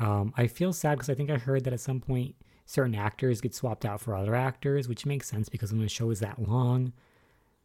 Um, 0.00 0.32
I 0.36 0.46
feel 0.46 0.72
sad 0.72 0.96
because 0.96 1.10
I 1.10 1.14
think 1.14 1.30
I 1.30 1.38
heard 1.38 1.64
that 1.64 1.72
at 1.72 1.80
some 1.80 2.00
point 2.00 2.34
certain 2.66 2.94
actors 2.94 3.40
get 3.40 3.54
swapped 3.54 3.84
out 3.84 4.00
for 4.00 4.14
other 4.14 4.34
actors, 4.34 4.88
which 4.88 5.06
makes 5.06 5.28
sense 5.28 5.48
because 5.48 5.72
when 5.72 5.82
a 5.82 5.88
show 5.88 6.10
is 6.10 6.20
that 6.20 6.38
long, 6.38 6.92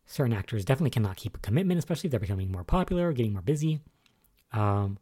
certain 0.05 0.34
actors 0.34 0.65
definitely 0.65 0.89
cannot 0.89 1.15
keep 1.15 1.38
a 1.38 1.39
commitment, 1.39 1.78
especially 1.78 2.07
if 2.07 2.11
they're 2.11 2.20
becoming 2.20 2.51
more 2.51 2.63
popular 2.63 3.09
or 3.09 3.13
getting 3.13 3.34
more 3.34 3.41
busy. 3.41 3.80
Um, 4.51 4.97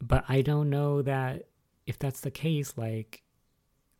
but 0.00 0.24
I 0.28 0.42
don't 0.42 0.70
know 0.70 1.02
that 1.02 1.46
if 1.86 1.98
that's 1.98 2.20
the 2.20 2.30
case, 2.30 2.74
like, 2.76 3.22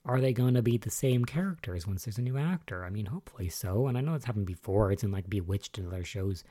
are 0.04 0.20
they 0.20 0.32
going 0.32 0.54
to 0.54 0.62
be 0.62 0.78
the 0.78 0.90
same 0.90 1.24
characters 1.24 1.86
once 1.86 2.04
there's 2.04 2.18
a 2.18 2.22
new 2.22 2.36
actor? 2.36 2.84
I 2.84 2.90
mean, 2.90 3.06
hopefully 3.06 3.48
so. 3.48 3.86
And 3.86 3.96
I 3.96 4.00
know 4.00 4.14
it's 4.14 4.24
happened 4.24 4.46
before. 4.46 4.90
It's 4.90 5.04
in 5.04 5.12
like 5.12 5.30
Bewitched 5.30 5.78
and 5.78 5.86
other 5.86 6.04
shows, 6.04 6.44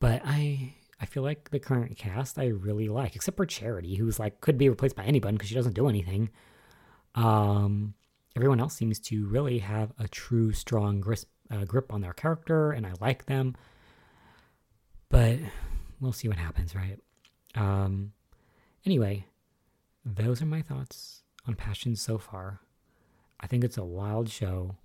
but 0.00 0.22
I 0.24 0.74
I 1.00 1.06
feel 1.06 1.22
like 1.22 1.50
the 1.50 1.60
current 1.60 1.96
cast 1.96 2.38
I 2.38 2.46
really 2.46 2.88
like, 2.88 3.14
except 3.14 3.36
for 3.36 3.46
Charity, 3.46 3.96
who's 3.96 4.18
like 4.18 4.40
could 4.40 4.58
be 4.58 4.68
replaced 4.68 4.96
by 4.96 5.04
anyone 5.04 5.34
because 5.34 5.48
she 5.48 5.54
doesn't 5.54 5.74
do 5.74 5.88
anything. 5.88 6.30
Um, 7.14 7.94
everyone 8.34 8.60
else 8.60 8.74
seems 8.74 8.98
to 9.00 9.26
really 9.26 9.58
have 9.58 9.92
a 9.98 10.08
true 10.08 10.52
strong 10.52 11.00
grip, 11.00 11.20
uh, 11.50 11.64
grip 11.64 11.92
on 11.92 12.00
their 12.00 12.12
character, 12.12 12.72
and 12.72 12.86
I 12.86 12.92
like 13.00 13.26
them. 13.26 13.54
But 15.10 15.38
we'll 16.00 16.12
see 16.12 16.28
what 16.28 16.38
happens, 16.38 16.74
right? 16.74 16.98
Um, 17.54 18.12
anyway, 18.84 19.26
those 20.04 20.42
are 20.42 20.46
my 20.46 20.62
thoughts 20.62 21.22
on 21.46 21.54
Passion 21.54 21.96
so 21.96 22.18
far. 22.18 22.60
I 23.40 23.46
think 23.46 23.64
it's 23.64 23.78
a 23.78 23.84
wild 23.84 24.28
show. 24.28 24.76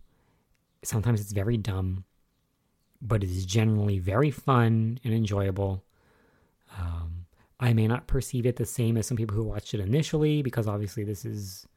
Sometimes 0.84 1.22
it's 1.22 1.32
very 1.32 1.58
dumb, 1.58 2.06
but 3.02 3.24
it 3.24 3.30
is 3.30 3.46
generally 3.46 4.00
very 4.00 4.32
fun 4.32 5.00
and 5.04 5.14
enjoyable. 5.14 5.84
Um, 6.78 7.26
I 7.60 7.74
may 7.74 7.88
not 7.88 8.08
perceive 8.08 8.46
it 8.46 8.56
the 8.56 8.66
same 8.66 8.98
as 8.98 9.08
some 9.08 9.18
people 9.18 9.36
who 9.36 9.44
watched 9.44 9.74
it 9.74 9.82
initially 9.82 10.42
because 10.42 10.68
obviously 10.68 11.04
this 11.04 11.26
is 11.26 11.68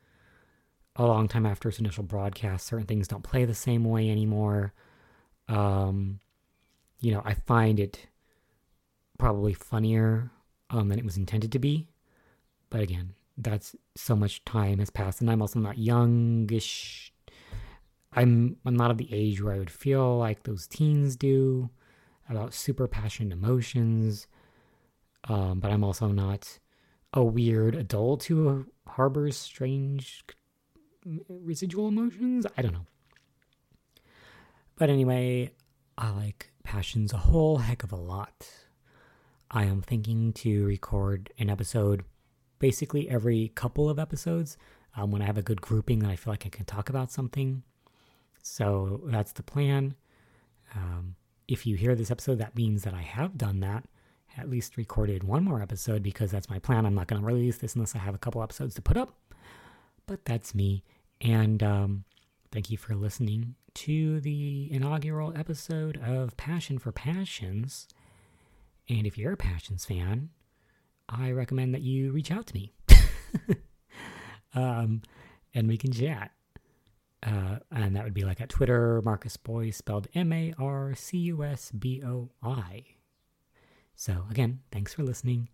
a 0.97 1.05
long 1.05 1.26
time 1.26 1.47
after 1.47 1.68
its 1.68 1.78
initial 1.78 2.05
broadcast. 2.05 2.66
Certain 2.66 2.86
things 2.86 3.09
don't 3.09 3.22
play 3.24 3.45
the 3.45 3.55
same 3.55 3.84
way 3.84 4.11
anymore. 4.11 4.72
Um, 5.49 6.20
you 7.01 7.12
know, 7.12 7.22
I 7.24 7.34
find 7.34 7.80
it 7.80 8.07
probably 9.18 9.55
funnier 9.55 10.30
um, 10.70 10.88
than 10.88 10.99
it 10.99 11.05
was 11.05 11.16
intended 11.16 11.51
to 11.53 11.59
be. 11.59 11.88
But 12.70 12.80
again, 12.80 13.14
that's 13.43 13.74
so 13.95 14.16
much 14.16 14.45
time 14.45 14.78
has 14.78 14.90
passed, 14.90 15.20
and 15.20 15.30
I'm 15.30 15.43
also 15.43 15.61
not 15.61 15.78
youngish. 15.78 17.12
I'm 18.12 18.57
I'm 18.64 18.76
not 18.76 18.90
of 18.90 18.99
the 18.99 19.12
age 19.12 19.43
where 19.43 19.55
I 19.55 19.59
would 19.59 19.70
feel 19.70 20.18
like 20.18 20.43
those 20.43 20.66
teens 20.66 21.16
do 21.16 21.70
about 22.28 22.55
super 22.55 22.86
passionate 22.86 23.32
emotions. 23.32 24.26
Um, 25.28 25.61
but 25.61 25.70
I'm 25.70 25.84
also 25.84 26.09
not 26.09 26.59
a 27.12 27.22
weird 27.22 27.74
adult 27.74 28.24
who 28.24 28.66
harbors 28.86 29.36
strange 29.36 30.24
residual 31.28 31.88
emotions. 31.88 32.47
I 32.57 32.62
don't 32.62 32.72
know. 32.72 32.86
But 34.76 34.90
anyway, 34.90 35.53
I 35.97 36.11
like 36.11 36.51
passions 36.64 37.12
a 37.12 37.18
whole 37.18 37.59
heck 37.59 37.82
of 37.82 37.93
a 37.93 37.97
lot. 37.97 38.49
I 39.51 39.64
am 39.64 39.82
thinking 39.82 40.32
to 40.34 40.64
record 40.64 41.32
an 41.38 41.51
episode 41.51 42.05
basically 42.62 43.10
every 43.10 43.48
couple 43.56 43.90
of 43.90 43.98
episodes 43.98 44.56
um, 44.96 45.10
when 45.10 45.20
I 45.20 45.26
have 45.26 45.36
a 45.36 45.42
good 45.42 45.60
grouping 45.60 45.98
that 45.98 46.10
I 46.10 46.16
feel 46.16 46.32
like 46.32 46.46
I 46.46 46.48
can 46.48 46.64
talk 46.64 46.88
about 46.88 47.10
something. 47.10 47.64
So 48.40 49.02
that's 49.06 49.32
the 49.32 49.42
plan. 49.42 49.94
Um, 50.76 51.16
if 51.48 51.66
you 51.66 51.76
hear 51.76 51.96
this 51.96 52.10
episode, 52.10 52.38
that 52.38 52.56
means 52.56 52.84
that 52.84 52.94
I 52.94 53.02
have 53.02 53.36
done 53.36 53.58
that, 53.60 53.84
at 54.38 54.48
least 54.48 54.76
recorded 54.76 55.24
one 55.24 55.42
more 55.42 55.60
episode 55.60 56.04
because 56.04 56.30
that's 56.30 56.48
my 56.48 56.60
plan. 56.60 56.86
I'm 56.86 56.94
not 56.94 57.08
going 57.08 57.20
to 57.20 57.26
release 57.26 57.58
this 57.58 57.74
unless 57.74 57.96
I 57.96 57.98
have 57.98 58.14
a 58.14 58.18
couple 58.18 58.42
episodes 58.44 58.76
to 58.76 58.82
put 58.82 58.96
up. 58.96 59.18
But 60.06 60.24
that's 60.24 60.54
me. 60.54 60.84
And 61.20 61.64
um, 61.64 62.04
thank 62.52 62.70
you 62.70 62.78
for 62.78 62.94
listening 62.94 63.56
to 63.74 64.20
the 64.20 64.68
inaugural 64.70 65.36
episode 65.36 66.00
of 66.04 66.36
Passion 66.36 66.78
for 66.78 66.92
Passions. 66.92 67.88
And 68.88 69.04
if 69.04 69.18
you're 69.18 69.32
a 69.32 69.36
Passions 69.36 69.84
fan, 69.84 70.30
I 71.12 71.32
recommend 71.32 71.74
that 71.74 71.82
you 71.82 72.12
reach 72.12 72.30
out 72.30 72.46
to 72.46 72.54
me. 72.54 72.72
um, 74.54 75.02
and 75.54 75.68
we 75.68 75.76
can 75.76 75.92
chat. 75.92 76.30
Uh, 77.22 77.58
and 77.70 77.94
that 77.94 78.04
would 78.04 78.14
be 78.14 78.24
like 78.24 78.40
at 78.40 78.48
Twitter, 78.48 79.00
Marcus 79.04 79.36
Boy, 79.36 79.70
spelled 79.70 80.08
M 80.14 80.32
A 80.32 80.54
R 80.58 80.94
C 80.94 81.18
U 81.18 81.44
S 81.44 81.70
B 81.70 82.02
O 82.04 82.30
I. 82.42 82.84
So, 83.94 84.24
again, 84.30 84.60
thanks 84.72 84.94
for 84.94 85.04
listening. 85.04 85.48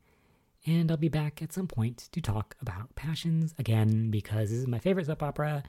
And 0.66 0.90
I'll 0.90 0.96
be 0.96 1.08
back 1.08 1.42
at 1.42 1.52
some 1.52 1.66
point 1.66 2.08
to 2.12 2.20
talk 2.20 2.56
about 2.60 2.94
Passions 2.94 3.54
again 3.58 4.10
because 4.10 4.50
this 4.50 4.58
is 4.58 4.66
my 4.66 4.78
favorite 4.78 5.06
soap 5.06 5.22
opera 5.22 5.62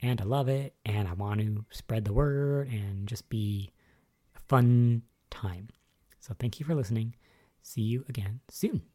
and 0.00 0.20
I 0.20 0.24
love 0.24 0.48
it 0.48 0.74
and 0.84 1.06
I 1.06 1.12
want 1.12 1.40
to 1.40 1.64
spread 1.70 2.04
the 2.04 2.12
word 2.12 2.68
and 2.68 3.06
just 3.06 3.28
be 3.28 3.72
a 4.34 4.40
fun 4.48 5.02
time. 5.30 5.68
So, 6.20 6.34
thank 6.38 6.60
you 6.60 6.66
for 6.66 6.74
listening. 6.74 7.14
See 7.60 7.82
you 7.82 8.04
again 8.08 8.40
soon. 8.48 8.91